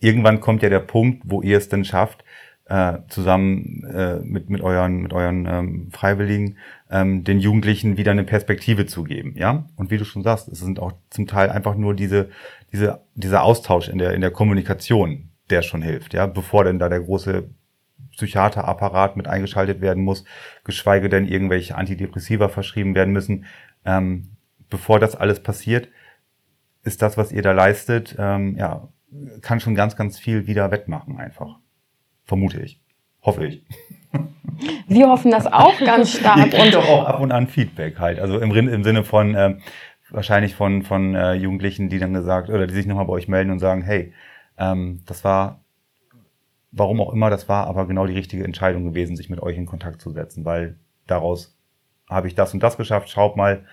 irgendwann 0.00 0.40
kommt 0.40 0.62
ja 0.62 0.70
der 0.70 0.80
Punkt, 0.80 1.22
wo 1.26 1.42
ihr 1.42 1.58
es 1.58 1.68
denn 1.68 1.84
schafft, 1.84 2.24
äh, 2.68 2.98
zusammen 3.08 3.84
äh, 3.84 4.16
mit, 4.24 4.50
mit 4.50 4.60
euren, 4.60 5.02
mit 5.02 5.12
euren 5.12 5.46
ähm, 5.46 5.88
Freiwilligen 5.92 6.58
ähm, 6.90 7.24
den 7.24 7.40
Jugendlichen 7.40 7.96
wieder 7.96 8.12
eine 8.12 8.24
Perspektive 8.24 8.86
zu 8.86 9.04
geben, 9.04 9.34
ja. 9.36 9.66
Und 9.76 9.90
wie 9.90 9.98
du 9.98 10.04
schon 10.04 10.22
sagst, 10.22 10.48
es 10.48 10.60
sind 10.60 10.78
auch 10.80 10.92
zum 11.10 11.26
Teil 11.26 11.50
einfach 11.50 11.74
nur 11.74 11.94
diese, 11.94 12.30
diese, 12.72 13.00
dieser 13.14 13.42
Austausch 13.42 13.88
in 13.88 13.98
der, 13.98 14.14
in 14.14 14.20
der 14.20 14.30
Kommunikation, 14.30 15.30
der 15.50 15.62
schon 15.62 15.82
hilft, 15.82 16.14
ja, 16.14 16.26
bevor 16.26 16.64
denn 16.64 16.78
da 16.78 16.88
der 16.88 17.00
große 17.00 17.48
Psychiaterapparat 18.12 19.16
mit 19.16 19.28
eingeschaltet 19.28 19.80
werden 19.80 20.02
muss, 20.02 20.24
geschweige 20.64 21.08
denn 21.08 21.26
irgendwelche 21.26 21.76
Antidepressiva 21.76 22.48
verschrieben 22.48 22.94
werden 22.94 23.12
müssen. 23.12 23.44
Ähm, 23.84 24.30
bevor 24.70 24.98
das 24.98 25.14
alles 25.14 25.42
passiert, 25.42 25.88
ist 26.82 27.02
das, 27.02 27.16
was 27.16 27.32
ihr 27.32 27.42
da 27.42 27.52
leistet, 27.52 28.16
ähm, 28.18 28.56
ja, 28.56 28.88
kann 29.42 29.60
schon 29.60 29.74
ganz, 29.74 29.96
ganz 29.96 30.18
viel 30.18 30.46
wieder 30.46 30.70
wettmachen 30.70 31.18
einfach. 31.18 31.58
Vermute 32.24 32.60
ich. 32.60 32.80
Hoffe 33.22 33.46
ich. 33.46 33.64
Wir 34.88 35.08
hoffen 35.08 35.30
das 35.30 35.46
auch 35.46 35.78
ganz 35.80 36.12
stark. 36.18 36.52
und 36.52 36.74
doch 36.74 36.88
auch 36.88 37.04
ab 37.06 37.20
und 37.20 37.32
an 37.32 37.46
Feedback 37.46 37.98
halt. 37.98 38.18
Also 38.18 38.38
im, 38.38 38.52
im 38.52 38.84
Sinne 38.84 39.04
von 39.04 39.34
äh, 39.34 39.56
wahrscheinlich 40.10 40.54
von, 40.54 40.82
von 40.82 41.14
äh, 41.14 41.34
Jugendlichen, 41.34 41.88
die 41.88 41.98
dann 41.98 42.12
gesagt, 42.12 42.48
oder 42.48 42.66
die 42.66 42.74
sich 42.74 42.86
nochmal 42.86 43.06
bei 43.06 43.12
euch 43.12 43.28
melden 43.28 43.50
und 43.50 43.58
sagen, 43.58 43.82
hey, 43.82 44.12
ähm, 44.58 45.02
das 45.06 45.24
war, 45.24 45.60
warum 46.72 47.00
auch 47.00 47.12
immer 47.12 47.30
das 47.30 47.48
war, 47.48 47.66
aber 47.66 47.86
genau 47.86 48.06
die 48.06 48.14
richtige 48.14 48.44
Entscheidung 48.44 48.84
gewesen, 48.84 49.16
sich 49.16 49.30
mit 49.30 49.40
euch 49.40 49.56
in 49.56 49.66
Kontakt 49.66 50.00
zu 50.00 50.10
setzen, 50.10 50.44
weil 50.44 50.76
daraus 51.06 51.56
habe 52.08 52.28
ich 52.28 52.34
das 52.34 52.54
und 52.54 52.62
das 52.62 52.76
geschafft, 52.76 53.10
schaut 53.10 53.36
mal, 53.36 53.64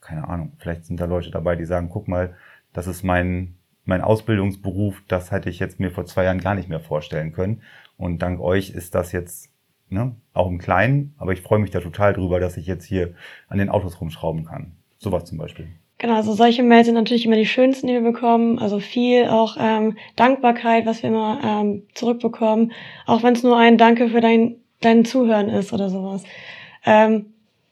keine 0.00 0.28
Ahnung, 0.28 0.52
vielleicht 0.58 0.84
sind 0.84 1.00
da 1.00 1.06
Leute 1.06 1.30
dabei, 1.30 1.56
die 1.56 1.64
sagen, 1.64 1.88
guck 1.90 2.08
mal, 2.08 2.34
das 2.72 2.86
ist 2.86 3.02
mein, 3.02 3.56
mein 3.84 4.02
Ausbildungsberuf, 4.02 5.02
das 5.08 5.32
hätte 5.32 5.50
ich 5.50 5.58
jetzt 5.58 5.80
mir 5.80 5.90
vor 5.90 6.04
zwei 6.04 6.24
Jahren 6.24 6.40
gar 6.40 6.54
nicht 6.54 6.68
mehr 6.68 6.80
vorstellen 6.80 7.32
können. 7.32 7.62
Und 7.96 8.22
dank 8.22 8.40
euch 8.40 8.70
ist 8.70 8.94
das 8.94 9.12
jetzt 9.12 9.50
ne, 9.90 10.14
auch 10.32 10.48
im 10.48 10.58
Kleinen, 10.58 11.14
aber 11.18 11.32
ich 11.32 11.42
freue 11.42 11.58
mich 11.58 11.70
da 11.70 11.80
total 11.80 12.12
drüber, 12.12 12.40
dass 12.40 12.56
ich 12.56 12.66
jetzt 12.66 12.84
hier 12.84 13.14
an 13.48 13.58
den 13.58 13.68
Autos 13.68 14.00
rumschrauben 14.00 14.44
kann. 14.44 14.72
Sowas 14.98 15.24
zum 15.24 15.38
Beispiel. 15.38 15.68
Genau, 15.98 16.14
also 16.14 16.32
solche 16.32 16.62
Mails 16.62 16.86
sind 16.86 16.94
natürlich 16.94 17.26
immer 17.26 17.36
die 17.36 17.46
schönsten, 17.46 17.88
die 17.88 17.94
wir 17.94 18.00
bekommen. 18.00 18.58
Also 18.60 18.78
viel 18.78 19.26
auch 19.26 19.56
ähm, 19.58 19.96
Dankbarkeit, 20.14 20.86
was 20.86 21.02
wir 21.02 21.10
immer 21.10 21.40
ähm, 21.42 21.82
zurückbekommen. 21.94 22.72
Auch 23.04 23.24
wenn 23.24 23.34
es 23.34 23.42
nur 23.42 23.56
ein 23.56 23.78
Danke 23.78 24.08
für 24.08 24.20
dein, 24.20 24.56
dein 24.80 25.04
Zuhören 25.04 25.48
ist 25.48 25.72
oder 25.72 25.90
sowas. 25.90 26.22
Ähm, 26.86 27.26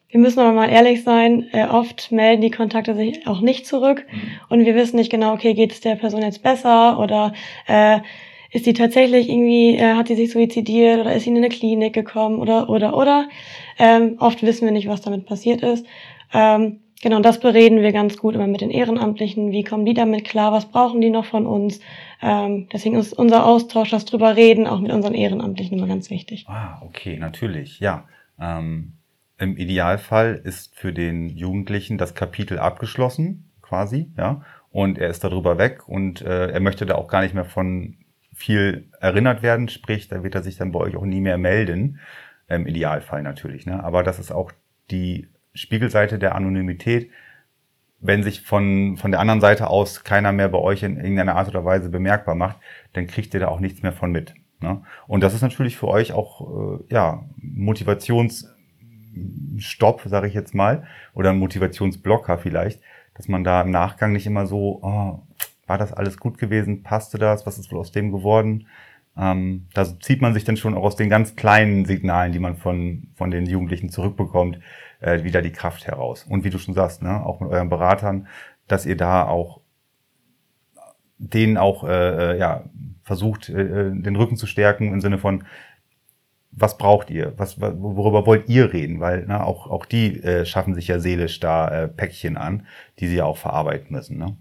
wir 0.08 0.20
müssen 0.20 0.40
aber 0.40 0.52
mal 0.52 0.70
ehrlich 0.70 1.04
sein, 1.04 1.46
äh, 1.52 1.66
oft 1.66 2.10
melden 2.10 2.42
die 2.42 2.50
Kontakte 2.50 2.94
sich 2.94 3.26
auch 3.26 3.40
nicht 3.40 3.66
zurück 3.66 4.04
mhm. 4.10 4.20
und 4.48 4.64
wir 4.64 4.74
wissen 4.74 4.96
nicht 4.96 5.10
genau, 5.10 5.32
okay, 5.32 5.54
geht 5.54 5.72
es 5.72 5.80
der 5.80 5.96
Person 5.96 6.22
jetzt 6.22 6.42
besser 6.42 6.98
oder 6.98 7.32
äh, 7.66 8.00
ist 8.56 8.64
die 8.64 8.72
tatsächlich 8.72 9.28
irgendwie, 9.28 9.76
äh, 9.76 9.94
hat 9.94 10.08
die 10.08 10.14
sich 10.14 10.32
suizidiert 10.32 11.00
oder 11.00 11.14
ist 11.14 11.24
sie 11.24 11.30
in 11.30 11.36
eine 11.36 11.50
Klinik 11.50 11.92
gekommen 11.92 12.38
oder, 12.38 12.70
oder, 12.70 12.96
oder. 12.96 13.28
Ähm, 13.78 14.16
oft 14.18 14.42
wissen 14.42 14.64
wir 14.64 14.72
nicht, 14.72 14.88
was 14.88 15.02
damit 15.02 15.26
passiert 15.26 15.60
ist. 15.60 15.84
Ähm, 16.32 16.80
genau, 17.02 17.20
das 17.20 17.38
bereden 17.38 17.82
wir 17.82 17.92
ganz 17.92 18.16
gut 18.16 18.34
immer 18.34 18.46
mit 18.46 18.62
den 18.62 18.70
Ehrenamtlichen. 18.70 19.52
Wie 19.52 19.62
kommen 19.62 19.84
die 19.84 19.92
damit 19.92 20.24
klar? 20.24 20.52
Was 20.52 20.70
brauchen 20.70 21.02
die 21.02 21.10
noch 21.10 21.26
von 21.26 21.46
uns? 21.46 21.80
Ähm, 22.22 22.66
deswegen 22.72 22.96
ist 22.96 23.12
unser 23.12 23.44
Austausch, 23.44 23.90
das 23.90 24.06
drüber 24.06 24.36
reden, 24.36 24.66
auch 24.66 24.80
mit 24.80 24.90
unseren 24.90 25.12
Ehrenamtlichen 25.12 25.76
immer 25.76 25.86
ganz 25.86 26.08
wichtig. 26.08 26.46
Ah, 26.48 26.80
okay, 26.80 27.18
natürlich, 27.18 27.78
ja. 27.80 28.08
Ähm, 28.40 28.94
Im 29.38 29.58
Idealfall 29.58 30.40
ist 30.42 30.74
für 30.74 30.94
den 30.94 31.28
Jugendlichen 31.28 31.98
das 31.98 32.14
Kapitel 32.14 32.58
abgeschlossen, 32.58 33.50
quasi, 33.60 34.10
ja. 34.16 34.40
Und 34.70 34.96
er 34.96 35.10
ist 35.10 35.24
darüber 35.24 35.58
weg 35.58 35.86
und 35.86 36.22
äh, 36.22 36.48
er 36.48 36.60
möchte 36.60 36.86
da 36.86 36.94
auch 36.94 37.08
gar 37.08 37.20
nicht 37.20 37.34
mehr 37.34 37.44
von 37.44 37.98
viel 38.36 38.88
erinnert 39.00 39.42
werden, 39.42 39.68
sprich, 39.68 40.08
da 40.08 40.22
wird 40.22 40.34
er 40.34 40.42
sich 40.42 40.56
dann 40.56 40.70
bei 40.70 40.78
euch 40.78 40.94
auch 40.94 41.06
nie 41.06 41.20
mehr 41.20 41.38
melden. 41.38 41.98
Im 42.48 42.66
Idealfall 42.66 43.22
natürlich. 43.22 43.64
Ne? 43.66 43.82
Aber 43.82 44.04
das 44.04 44.20
ist 44.20 44.30
auch 44.30 44.52
die 44.90 45.26
Spiegelseite 45.54 46.18
der 46.18 46.34
Anonymität. 46.36 47.10
Wenn 47.98 48.22
sich 48.22 48.42
von, 48.42 48.98
von 48.98 49.10
der 49.10 49.20
anderen 49.20 49.40
Seite 49.40 49.68
aus 49.68 50.04
keiner 50.04 50.32
mehr 50.32 50.50
bei 50.50 50.58
euch 50.58 50.82
in 50.82 50.98
irgendeiner 50.98 51.34
Art 51.34 51.48
oder 51.48 51.64
Weise 51.64 51.88
bemerkbar 51.88 52.34
macht, 52.34 52.58
dann 52.92 53.06
kriegt 53.06 53.32
ihr 53.34 53.40
da 53.40 53.48
auch 53.48 53.58
nichts 53.58 53.82
mehr 53.82 53.94
von 53.94 54.12
mit. 54.12 54.34
Ne? 54.60 54.82
Und 55.06 55.22
das 55.22 55.32
ist 55.34 55.42
natürlich 55.42 55.78
für 55.78 55.88
euch 55.88 56.12
auch 56.12 56.40
äh, 56.40 56.78
ja, 56.90 57.24
Motivationsstopp, 57.38 60.02
sage 60.04 60.28
ich 60.28 60.34
jetzt 60.34 60.54
mal, 60.54 60.86
oder 61.14 61.30
ein 61.30 61.38
Motivationsblocker 61.38 62.36
vielleicht, 62.36 62.82
dass 63.14 63.28
man 63.28 63.44
da 63.44 63.62
im 63.62 63.70
Nachgang 63.70 64.12
nicht 64.12 64.26
immer 64.26 64.46
so, 64.46 64.80
oh, 64.82 65.25
war 65.66 65.78
das 65.78 65.92
alles 65.92 66.18
gut 66.18 66.38
gewesen? 66.38 66.82
Passte 66.82 67.18
das? 67.18 67.46
Was 67.46 67.58
ist 67.58 67.72
wohl 67.72 67.80
aus 67.80 67.92
dem 67.92 68.12
geworden? 68.12 68.66
Ähm, 69.16 69.66
da 69.72 69.84
zieht 70.00 70.20
man 70.20 70.34
sich 70.34 70.44
dann 70.44 70.56
schon 70.56 70.74
auch 70.74 70.82
aus 70.82 70.96
den 70.96 71.08
ganz 71.08 71.36
kleinen 71.36 71.86
Signalen, 71.86 72.32
die 72.32 72.38
man 72.38 72.56
von, 72.56 73.08
von 73.14 73.30
den 73.30 73.46
Jugendlichen 73.46 73.88
zurückbekommt, 73.88 74.60
äh, 75.00 75.24
wieder 75.24 75.42
die 75.42 75.52
Kraft 75.52 75.86
heraus. 75.86 76.24
Und 76.28 76.44
wie 76.44 76.50
du 76.50 76.58
schon 76.58 76.74
sagst, 76.74 77.02
ne, 77.02 77.24
auch 77.24 77.40
mit 77.40 77.50
euren 77.50 77.70
Beratern, 77.70 78.28
dass 78.68 78.84
ihr 78.86 78.96
da 78.96 79.26
auch 79.26 79.60
denen 81.18 81.56
auch 81.56 81.84
äh, 81.84 82.34
äh 82.34 82.38
ja, 82.38 82.64
versucht, 83.02 83.48
äh, 83.48 83.62
äh, 83.62 83.90
den 83.94 84.16
Rücken 84.16 84.36
zu 84.36 84.46
stärken 84.46 84.92
im 84.92 85.00
Sinne 85.00 85.18
von, 85.18 85.44
was 86.52 86.78
braucht 86.78 87.10
ihr? 87.10 87.34
Was, 87.36 87.60
worüber 87.60 88.26
wollt 88.26 88.48
ihr 88.48 88.72
reden? 88.72 89.00
Weil 89.00 89.26
ne, 89.26 89.44
auch, 89.44 89.66
auch 89.70 89.86
die 89.86 90.22
äh, 90.22 90.44
schaffen 90.44 90.74
sich 90.74 90.88
ja 90.88 90.98
seelisch 90.98 91.40
da 91.40 91.68
äh, 91.68 91.88
Päckchen 91.88 92.36
an, 92.36 92.66
die 92.98 93.08
sie 93.08 93.16
ja 93.16 93.24
auch 93.24 93.36
verarbeiten 93.36 93.94
müssen. 93.94 94.18
Ne? 94.18 94.36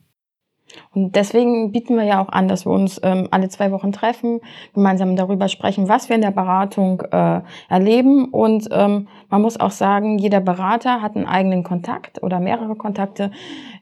Und 0.93 1.15
deswegen 1.15 1.71
bieten 1.71 1.95
wir 1.95 2.04
ja 2.04 2.21
auch 2.21 2.30
an, 2.30 2.47
dass 2.47 2.65
wir 2.65 2.71
uns 2.71 2.99
ähm, 3.04 3.28
alle 3.32 3.49
zwei 3.49 3.71
Wochen 3.71 3.91
treffen, 3.91 4.41
gemeinsam 4.73 5.15
darüber 5.15 5.47
sprechen, 5.47 5.88
was 5.88 6.10
wir 6.10 6.15
in 6.15 6.21
der 6.21 6.32
Beratung 6.32 7.01
äh, 7.12 7.41
erleben. 7.69 8.25
Und 8.25 8.67
ähm, 8.71 9.08
man 9.30 9.41
muss 9.41 9.60
auch 9.60 9.71
sagen, 9.71 10.17
jeder 10.17 10.39
Berater 10.39 11.01
hat 11.01 11.15
einen 11.15 11.28
eigenen 11.28 11.63
Kontakt 11.63 12.21
oder 12.23 12.39
mehrere 12.39 12.75
Kontakte, 12.75 13.32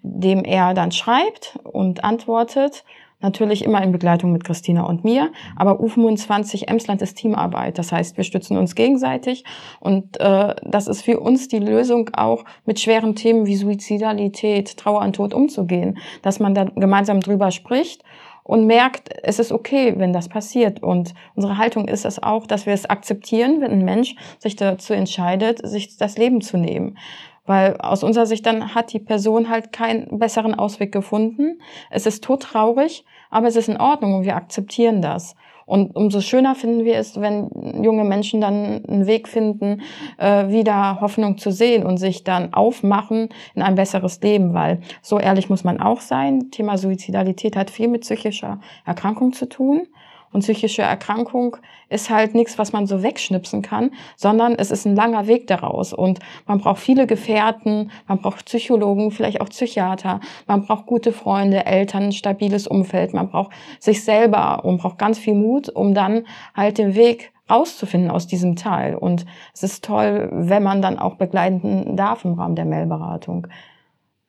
dem 0.01 0.43
er 0.43 0.73
dann 0.73 0.91
schreibt 0.91 1.57
und 1.63 2.03
antwortet. 2.03 2.83
Natürlich 3.23 3.63
immer 3.63 3.81
in 3.81 3.93
Begleitung 3.93 4.33
mit 4.33 4.43
Christina 4.43 4.83
und 4.83 5.05
mir. 5.05 5.31
Aber 5.55 5.79
U25 5.79 6.67
Emsland 6.67 7.01
ist 7.01 7.15
Teamarbeit. 7.15 7.77
Das 7.77 7.93
heißt, 7.93 8.17
wir 8.17 8.25
stützen 8.25 8.57
uns 8.57 8.75
gegenseitig. 8.75 9.45
Und 9.79 10.19
äh, 10.19 10.53
das 10.61 10.87
ist 10.87 11.03
für 11.03 11.21
uns 11.21 11.47
die 11.47 11.59
Lösung 11.59 12.09
auch 12.17 12.43
mit 12.65 12.81
schweren 12.81 13.15
Themen 13.15 13.45
wie 13.45 13.55
Suizidalität, 13.55 14.75
Trauer 14.75 15.03
und 15.03 15.15
Tod 15.15 15.33
umzugehen. 15.33 15.97
Dass 16.21 16.41
man 16.41 16.53
da 16.53 16.65
gemeinsam 16.65 17.21
drüber 17.21 17.51
spricht 17.51 18.03
und 18.43 18.67
merkt, 18.67 19.09
es 19.23 19.39
ist 19.39 19.53
okay, 19.53 19.93
wenn 19.95 20.11
das 20.11 20.27
passiert. 20.27 20.83
Und 20.83 21.13
unsere 21.33 21.57
Haltung 21.57 21.87
ist 21.87 22.03
es 22.03 22.21
auch, 22.21 22.45
dass 22.45 22.65
wir 22.65 22.73
es 22.73 22.89
akzeptieren, 22.89 23.61
wenn 23.61 23.71
ein 23.71 23.85
Mensch 23.85 24.15
sich 24.37 24.57
dazu 24.57 24.91
entscheidet, 24.91 25.65
sich 25.65 25.95
das 25.95 26.17
Leben 26.17 26.41
zu 26.41 26.57
nehmen. 26.57 26.97
Weil 27.45 27.77
aus 27.77 28.03
unserer 28.03 28.25
Sicht 28.25 28.45
dann 28.45 28.73
hat 28.73 28.93
die 28.93 28.99
Person 28.99 29.49
halt 29.49 29.71
keinen 29.71 30.19
besseren 30.19 30.55
Ausweg 30.55 30.91
gefunden. 30.91 31.59
Es 31.89 32.05
ist 32.05 32.23
todtraurig, 32.23 33.05
aber 33.33 33.47
es 33.47 33.55
ist 33.55 33.69
in 33.69 33.77
Ordnung 33.77 34.15
und 34.15 34.23
wir 34.23 34.35
akzeptieren 34.35 35.01
das. 35.01 35.35
Und 35.65 35.95
umso 35.95 36.21
schöner 36.21 36.55
finden 36.55 36.83
wir 36.83 36.97
es, 36.97 37.19
wenn 37.19 37.83
junge 37.83 38.03
Menschen 38.03 38.41
dann 38.41 38.83
einen 38.85 39.07
Weg 39.07 39.29
finden, 39.29 39.81
äh, 40.17 40.49
wieder 40.49 40.99
Hoffnung 40.99 41.37
zu 41.37 41.51
sehen 41.51 41.85
und 41.85 41.97
sich 41.97 42.23
dann 42.23 42.53
aufmachen 42.53 43.29
in 43.55 43.61
ein 43.61 43.75
besseres 43.75 44.21
Leben, 44.21 44.53
weil 44.53 44.81
so 45.01 45.19
ehrlich 45.19 45.49
muss 45.49 45.63
man 45.63 45.79
auch 45.79 46.01
sein. 46.01 46.51
Thema 46.51 46.77
Suizidalität 46.77 47.55
hat 47.55 47.69
viel 47.69 47.87
mit 47.87 48.01
psychischer 48.01 48.59
Erkrankung 48.85 49.31
zu 49.31 49.47
tun. 49.47 49.87
Und 50.33 50.41
psychische 50.41 50.81
Erkrankung 50.81 51.57
ist 51.89 52.09
halt 52.09 52.33
nichts, 52.35 52.57
was 52.57 52.73
man 52.73 52.87
so 52.87 53.03
wegschnipsen 53.03 53.61
kann, 53.61 53.91
sondern 54.17 54.55
es 54.55 54.71
ist 54.71 54.85
ein 54.85 54.95
langer 54.95 55.27
Weg 55.27 55.47
daraus. 55.47 55.93
Und 55.93 56.19
man 56.47 56.57
braucht 56.57 56.79
viele 56.79 57.07
Gefährten, 57.07 57.91
man 58.07 58.19
braucht 58.19 58.45
Psychologen, 58.45 59.11
vielleicht 59.11 59.39
auch 59.39 59.49
Psychiater, 59.49 60.19
man 60.47 60.65
braucht 60.65 60.87
gute 60.87 61.13
Freunde, 61.13 61.65
Eltern, 61.65 62.03
ein 62.03 62.11
stabiles 62.11 62.67
Umfeld, 62.67 63.13
man 63.13 63.29
braucht 63.29 63.51
sich 63.79 64.03
selber 64.03 64.65
und 64.65 64.81
braucht 64.81 64.97
ganz 64.97 65.19
viel 65.19 65.35
Mut, 65.35 65.69
um 65.69 65.93
dann 65.93 66.25
halt 66.55 66.79
den 66.79 66.95
Weg 66.95 67.31
rauszufinden 67.49 68.09
aus 68.09 68.25
diesem 68.25 68.55
Teil. 68.55 68.95
Und 68.95 69.25
es 69.53 69.63
ist 69.63 69.83
toll, 69.83 70.29
wenn 70.31 70.63
man 70.63 70.81
dann 70.81 70.97
auch 70.97 71.15
begleiten 71.15 71.95
darf 71.95 72.25
im 72.25 72.33
Rahmen 72.33 72.55
der 72.55 72.65
Mailberatung. 72.65 73.47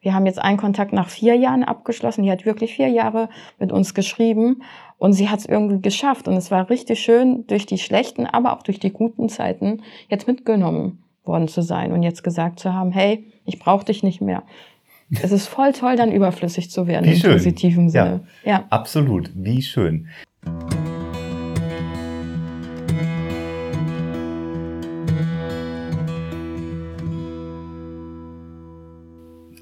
Wir 0.05 0.15
haben 0.15 0.27
jetzt 0.27 0.39
einen 0.39 0.59
Kontakt 0.59 0.93
nach 0.93 1.09
vier 1.09 1.35
Jahren 1.35 1.65
abgeschlossen. 1.65 2.25
Die 2.25 2.31
hat 2.31 2.45
wirklich 2.45 2.75
vier 2.75 2.89
Jahre 2.89 3.31
mit 3.59 3.73
uns 3.73 3.95
geschrieben 3.95 4.63
und 4.99 5.15
sie 5.15 5.31
hat 5.31 5.39
es 5.41 5.47
irgendwie 5.47 5.81
geschafft. 5.81 6.29
Und 6.29 6.35
es 6.37 6.51
war 6.51 6.69
richtig 6.69 7.01
schön, 7.01 7.47
durch 7.47 7.65
die 7.65 7.79
schlechten, 7.79 8.27
aber 8.27 8.53
auch 8.53 8.63
durch 8.63 8.79
die 8.79 8.93
guten 8.93 9.31
Zeiten 9.31 9.83
jetzt 10.11 10.27
mitgenommen 10.29 11.03
worden 11.25 11.49
zu 11.49 11.63
sein 11.63 11.91
und 11.93 12.03
jetzt 12.03 12.23
gesagt 12.23 12.61
zu 12.61 12.75
haben, 12.75 12.93
hey, 12.93 13.33
ich 13.47 13.59
brauche 13.59 13.87
dich 13.87 14.03
nicht 14.03 14.21
mehr. 14.21 14.43
Es 15.23 15.33
ist 15.33 15.47
voll 15.47 15.73
toll, 15.73 15.97
dann 15.97 16.13
überflüssig 16.13 16.71
zu 16.71 16.87
werden 16.87 17.07
Wie 17.07 17.13
im 17.15 17.17
schön. 17.17 17.33
positiven 17.33 17.89
Sinne. 17.89 18.27
Ja, 18.45 18.51
ja. 18.51 18.65
absolut. 18.69 19.31
Wie 19.35 19.63
schön. 19.63 20.09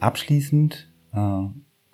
Abschließend 0.03 0.88
äh, 1.15 1.45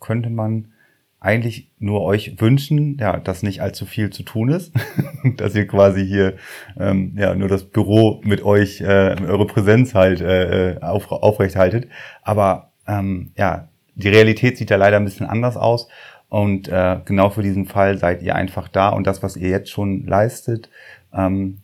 könnte 0.01 0.31
man 0.31 0.73
eigentlich 1.21 1.71
nur 1.79 2.03
euch 2.03 2.41
wünschen, 2.41 2.97
ja, 2.99 3.19
dass 3.19 3.43
nicht 3.43 3.61
allzu 3.61 3.85
viel 3.85 4.09
zu 4.09 4.23
tun 4.23 4.49
ist, 4.49 4.73
dass 5.37 5.55
ihr 5.55 5.67
quasi 5.67 6.07
hier 6.07 6.37
ähm, 6.79 7.13
ja 7.17 7.35
nur 7.35 7.49
das 7.49 7.65
Büro 7.65 8.23
mit 8.25 8.43
euch, 8.43 8.81
äh, 8.81 9.17
eure 9.27 9.47
Präsenz 9.47 9.95
halt 9.95 10.23
äh, 10.23 10.71
äh 10.71 10.81
auf, 10.81 11.13
aufrechthaltet. 11.13 11.89
Aber 12.23 12.73
ähm, 12.87 13.33
ja, 13.37 13.69
die 13.95 14.09
Realität 14.09 14.57
sieht 14.57 14.71
ja 14.71 14.79
leider 14.79 14.97
ein 14.97 15.05
bisschen 15.05 15.27
anders 15.27 15.59
aus. 15.59 15.89
Und 16.31 16.69
äh, 16.69 17.01
genau 17.05 17.29
für 17.29 17.43
diesen 17.43 17.67
Fall 17.67 17.99
seid 17.99 18.23
ihr 18.23 18.37
einfach 18.37 18.69
da 18.69 18.89
und 18.89 19.07
das, 19.07 19.23
was 19.23 19.37
ihr 19.37 19.51
jetzt 19.51 19.71
schon 19.71 20.07
leistet, 20.07 20.71
ähm, 21.13 21.59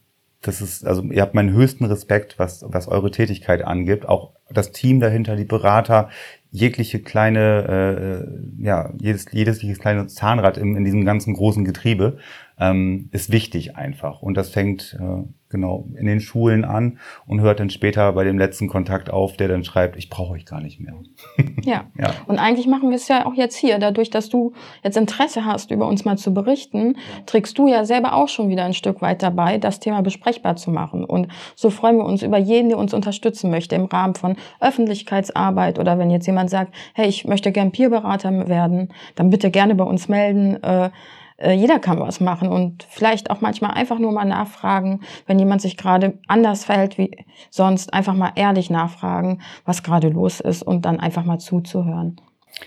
das 0.46 0.60
ist, 0.60 0.86
also 0.86 1.02
ihr 1.04 1.22
habt 1.22 1.34
meinen 1.34 1.52
höchsten 1.52 1.84
Respekt, 1.86 2.38
was, 2.38 2.64
was 2.68 2.86
eure 2.86 3.10
Tätigkeit 3.10 3.64
angibt. 3.64 4.06
Auch 4.08 4.34
das 4.50 4.72
Team 4.72 5.00
dahinter, 5.00 5.36
die 5.36 5.44
Berater, 5.44 6.10
jegliche 6.50 7.00
kleine, 7.00 8.26
äh, 8.60 8.62
ja, 8.62 8.92
jedes, 8.98 9.26
jedes, 9.32 9.62
jedes 9.62 9.78
kleine 9.78 10.06
Zahnrad 10.06 10.58
in, 10.58 10.76
in 10.76 10.84
diesem 10.84 11.04
ganzen 11.04 11.34
großen 11.34 11.64
Getriebe 11.64 12.18
ähm, 12.58 13.08
ist 13.10 13.32
wichtig 13.32 13.76
einfach. 13.76 14.22
Und 14.22 14.36
das 14.36 14.50
fängt 14.50 14.96
äh, 15.00 15.24
genau 15.54 15.86
in 15.96 16.06
den 16.06 16.20
Schulen 16.20 16.64
an 16.64 16.98
und 17.26 17.40
hört 17.40 17.60
dann 17.60 17.70
später 17.70 18.12
bei 18.12 18.24
dem 18.24 18.38
letzten 18.38 18.68
Kontakt 18.68 19.08
auf, 19.08 19.36
der 19.36 19.48
dann 19.48 19.62
schreibt, 19.64 19.96
ich 19.96 20.10
brauche 20.10 20.32
euch 20.32 20.44
gar 20.44 20.60
nicht 20.60 20.80
mehr. 20.80 20.94
Ja. 21.64 21.84
ja. 21.96 22.12
Und 22.26 22.38
eigentlich 22.38 22.66
machen 22.66 22.90
wir 22.90 22.96
es 22.96 23.08
ja 23.08 23.24
auch 23.24 23.32
jetzt 23.32 23.56
hier. 23.56 23.78
Dadurch, 23.78 24.10
dass 24.10 24.28
du 24.28 24.52
jetzt 24.82 24.98
Interesse 24.98 25.46
hast, 25.46 25.70
über 25.70 25.86
uns 25.86 26.04
mal 26.04 26.18
zu 26.18 26.34
berichten, 26.34 26.96
trägst 27.24 27.56
du 27.56 27.68
ja 27.68 27.86
selber 27.86 28.14
auch 28.14 28.28
schon 28.28 28.50
wieder 28.50 28.64
ein 28.64 28.74
Stück 28.74 29.00
weit 29.00 29.22
dabei, 29.22 29.56
das 29.56 29.80
Thema 29.80 30.02
besprechbar 30.02 30.56
zu 30.56 30.70
machen. 30.70 31.04
Und 31.04 31.28
so 31.54 31.70
freuen 31.70 31.96
wir 31.96 32.04
uns 32.04 32.22
über 32.22 32.36
jeden, 32.36 32.68
der 32.68 32.76
uns 32.76 32.92
unterstützen 32.92 33.50
möchte 33.50 33.76
im 33.76 33.86
Rahmen 33.86 34.14
von 34.14 34.36
Öffentlichkeitsarbeit 34.60 35.78
oder 35.78 35.98
wenn 35.98 36.10
jetzt 36.10 36.26
jemand 36.26 36.50
sagt, 36.50 36.74
hey, 36.92 37.08
ich 37.08 37.24
möchte 37.24 37.50
gern 37.50 37.72
Peerberater 37.72 38.48
werden, 38.48 38.92
dann 39.14 39.30
bitte 39.30 39.50
gerne 39.50 39.74
bei 39.74 39.84
uns 39.84 40.08
melden. 40.08 40.62
Äh, 40.62 40.90
äh, 41.36 41.52
jeder 41.52 41.78
kann 41.78 41.98
was 41.98 42.20
machen 42.20 42.48
und 42.48 42.86
vielleicht 42.88 43.30
auch 43.30 43.40
manchmal 43.40 43.72
einfach 43.72 43.98
nur 43.98 44.12
mal 44.12 44.24
nachfragen, 44.24 45.00
wenn 45.26 45.38
jemand 45.38 45.62
sich 45.62 45.76
gerade 45.76 46.18
anders 46.28 46.64
verhält 46.64 46.98
wie 46.98 47.10
sonst, 47.50 47.92
einfach 47.92 48.14
mal 48.14 48.32
ehrlich 48.36 48.70
nachfragen, 48.70 49.40
was 49.64 49.82
gerade 49.82 50.08
los 50.08 50.40
ist 50.40 50.62
und 50.62 50.84
dann 50.84 51.00
einfach 51.00 51.24
mal 51.24 51.38
zuzuhören. 51.38 52.20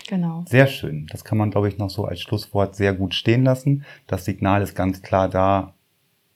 Genau. 0.06 0.44
Sehr 0.46 0.66
schön. 0.66 1.06
Das 1.10 1.24
kann 1.24 1.38
man, 1.38 1.50
glaube 1.50 1.68
ich, 1.68 1.78
noch 1.78 1.88
so 1.88 2.04
als 2.04 2.20
Schlusswort 2.20 2.76
sehr 2.76 2.92
gut 2.92 3.14
stehen 3.14 3.44
lassen. 3.44 3.84
Das 4.06 4.26
Signal 4.26 4.60
ist 4.60 4.74
ganz 4.74 5.02
klar 5.02 5.28
da. 5.28 5.74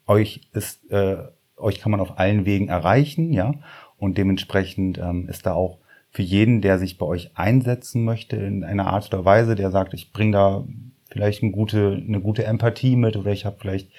Euch 0.06 0.40
ist, 0.52 0.90
äh, 0.90 1.16
euch 1.56 1.80
kann 1.80 1.92
man 1.92 2.00
auf 2.00 2.18
allen 2.18 2.46
Wegen 2.46 2.68
erreichen, 2.68 3.32
ja. 3.32 3.54
Und 3.98 4.16
dementsprechend 4.18 4.98
ähm, 4.98 5.28
ist 5.28 5.46
da 5.46 5.52
auch 5.52 5.78
für 6.10 6.22
jeden, 6.22 6.60
der 6.60 6.78
sich 6.78 6.98
bei 6.98 7.06
euch 7.06 7.30
einsetzen 7.36 8.04
möchte 8.04 8.36
in 8.36 8.64
einer 8.64 8.86
Art 8.86 9.12
oder 9.12 9.24
Weise, 9.24 9.54
der 9.54 9.70
sagt, 9.70 9.94
ich 9.94 10.12
bringe 10.12 10.32
da 10.32 10.64
vielleicht 11.12 11.42
eine 11.42 11.52
gute, 11.52 12.02
eine 12.06 12.20
gute 12.20 12.44
Empathie 12.44 12.96
mit 12.96 13.16
oder 13.16 13.30
ich 13.30 13.44
habe 13.44 13.56
vielleicht 13.60 13.90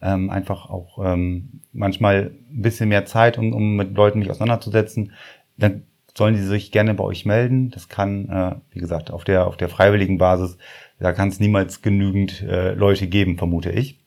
ähm, 0.00 0.30
einfach 0.30 0.70
auch 0.70 0.98
ähm, 1.04 1.60
manchmal 1.72 2.32
ein 2.50 2.62
bisschen 2.62 2.88
mehr 2.88 3.04
Zeit, 3.06 3.38
um, 3.38 3.52
um 3.52 3.76
mit 3.76 3.94
Leuten 3.94 4.20
mich 4.20 4.30
auseinanderzusetzen, 4.30 5.12
dann 5.56 5.82
sollen 6.16 6.34
die 6.34 6.42
sich 6.42 6.72
gerne 6.72 6.94
bei 6.94 7.04
euch 7.04 7.26
melden. 7.26 7.70
Das 7.70 7.88
kann, 7.88 8.28
äh, 8.28 8.54
wie 8.72 8.80
gesagt, 8.80 9.10
auf 9.10 9.24
der, 9.24 9.46
auf 9.46 9.56
der 9.56 9.68
freiwilligen 9.68 10.18
Basis, 10.18 10.58
da 10.98 11.12
kann 11.12 11.28
es 11.28 11.40
niemals 11.40 11.82
genügend 11.82 12.42
äh, 12.42 12.72
Leute 12.72 13.06
geben, 13.06 13.36
vermute 13.36 13.70
ich. 13.70 13.98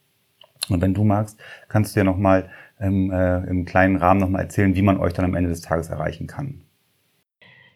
Und 0.70 0.82
wenn 0.82 0.94
du 0.94 1.04
magst, 1.04 1.40
kannst 1.68 1.96
du 1.96 2.00
ja 2.00 2.04
nochmal 2.04 2.50
im, 2.80 3.12
äh, 3.12 3.40
im 3.46 3.66
kleinen 3.66 3.98
Rahmen 3.98 4.20
nochmal 4.20 4.44
erzählen, 4.44 4.76
wie 4.76 4.82
man 4.82 5.00
euch 5.00 5.14
dann 5.14 5.26
am 5.26 5.36
Ende 5.36 5.50
des 5.50 5.62
Tages 5.62 5.90
erreichen 5.90 6.28
kann. 6.28 6.62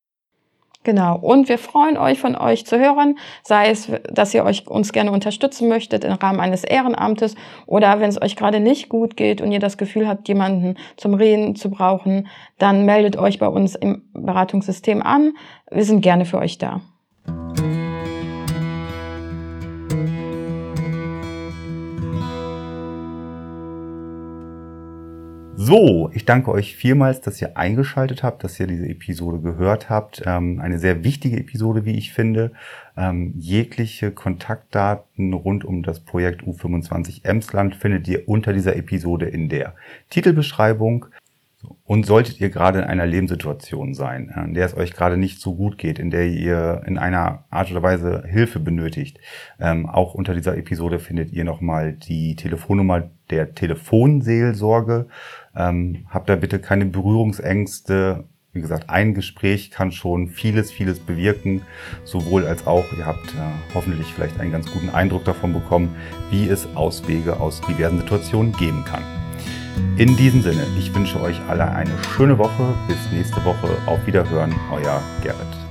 Genau. 0.85 1.19
Und 1.19 1.51
wir 1.51 1.59
freuen 1.59 1.99
euch, 1.99 2.19
von 2.19 2.35
euch 2.35 2.65
zu 2.65 2.79
hören, 2.79 3.19
sei 3.43 3.69
es, 3.69 3.93
dass 4.11 4.33
ihr 4.33 4.47
euch 4.47 4.67
uns 4.67 4.91
gerne 4.91 5.13
unterstützen 5.13 5.69
möchtet 5.69 6.05
im 6.05 6.13
Rahmen 6.13 6.41
eines 6.41 6.65
Ehrenamtes 6.65 7.35
oder 7.67 8.01
wenn 8.01 8.09
es 8.09 8.23
euch 8.23 8.37
gerade 8.37 8.61
nicht 8.61 8.89
gut 8.89 9.19
geht 9.19 9.43
und 9.43 9.53
ihr 9.53 9.61
das 9.61 9.77
Gefühl 9.77 10.09
habt, 10.09 10.27
jemanden 10.29 10.79
zum 10.97 11.13
Reden 11.13 11.57
zu 11.57 11.69
brauchen, 11.69 12.29
dann 12.57 12.87
meldet 12.87 13.19
euch 13.19 13.39
bei 13.39 13.49
uns 13.49 13.75
im 13.75 14.09
Beratungssystem 14.15 15.03
an. 15.03 15.35
Wir 15.71 15.85
sind 15.85 16.01
gerne 16.01 16.25
für 16.25 16.39
euch 16.39 16.57
da. 16.57 16.81
So, 25.67 26.11
ich 26.13 26.27
danke 26.27 26.51
euch 26.51 26.77
vielmals, 26.77 27.23
dass 27.23 27.41
ihr 27.41 27.57
eingeschaltet 27.57 28.23
habt, 28.23 28.45
dass 28.45 28.61
ihr 28.61 28.67
diese 28.67 28.87
Episode 28.87 29.41
gehört 29.41 29.89
habt. 29.89 30.23
Ähm, 30.27 30.61
eine 30.61 30.79
sehr 30.79 31.05
wichtige 31.05 31.39
Episode, 31.39 31.87
wie 31.87 31.97
ich 31.97 32.13
finde. 32.13 32.53
Ähm, 32.99 33.33
jegliche 33.39 34.11
Kontaktdaten 34.11 35.33
rund 35.33 35.65
um 35.65 35.83
das 35.83 36.01
Projekt 36.01 36.43
U25 36.43 37.25
Emsland 37.25 37.77
findet 37.77 38.07
ihr 38.09 38.29
unter 38.29 38.53
dieser 38.53 38.77
Episode 38.77 39.25
in 39.25 39.49
der 39.49 39.75
Titelbeschreibung. 40.11 41.07
Und 41.85 42.05
solltet 42.05 42.43
ihr 42.43 42.51
gerade 42.51 42.81
in 42.81 42.85
einer 42.85 43.07
Lebenssituation 43.07 43.95
sein, 43.95 44.31
äh, 44.37 44.45
in 44.45 44.53
der 44.53 44.67
es 44.67 44.77
euch 44.77 44.93
gerade 44.93 45.17
nicht 45.17 45.41
so 45.41 45.55
gut 45.55 45.79
geht, 45.79 45.99
in 45.99 46.11
der 46.11 46.27
ihr 46.27 46.83
in 46.85 46.99
einer 46.99 47.45
Art 47.49 47.71
oder 47.71 47.83
Weise 47.83 48.23
Hilfe 48.27 48.61
benötigt, 48.61 49.19
ähm, 49.59 49.89
auch 49.89 50.13
unter 50.13 50.35
dieser 50.35 50.59
Episode 50.59 50.99
findet 50.99 51.33
ihr 51.33 51.45
nochmal 51.45 51.95
die 51.95 52.37
Telefonnummer 52.37 53.09
der 53.31 53.55
Telefonseelsorge. 53.55 55.07
Ähm, 55.57 56.07
habt 56.11 56.29
da 56.29 56.37
bitte 56.37 56.59
keine 56.59 56.87
Berührungsängste. 56.87 58.25
Wie 58.53 58.61
gesagt, 58.61 58.89
ein 58.89 59.15
Gespräch 59.15 59.71
kann 59.71 59.91
schon 59.91 60.29
vieles, 60.29 60.71
vieles 60.71 61.01
bewirken, 61.01 61.63
sowohl 62.05 62.47
als 62.47 62.67
auch, 62.69 62.85
ihr 62.97 63.05
habt 63.05 63.35
äh, 63.35 63.75
hoffentlich 63.75 64.07
vielleicht 64.15 64.39
einen 64.39 64.53
ganz 64.53 64.71
guten 64.71 64.91
Eindruck 64.91 65.25
davon 65.25 65.53
bekommen, 65.53 65.97
wie 66.31 66.49
es 66.49 66.69
Auswege 66.77 67.41
aus 67.41 67.61
diversen 67.63 67.99
Situationen 67.99 68.53
geben 68.53 68.85
kann. 68.85 69.03
In 69.97 70.17
diesem 70.17 70.43
Sinne, 70.43 70.67
ich 70.79 70.95
wünsche 70.95 71.21
euch 71.21 71.41
alle 71.49 71.69
eine 71.71 71.91
schöne 72.17 72.39
Woche. 72.39 72.75
Bis 72.87 73.11
nächste 73.13 73.45
Woche. 73.45 73.77
Auf 73.87 74.07
Wiederhören, 74.07 74.55
euer 74.73 75.03
Gerrit. 75.23 75.64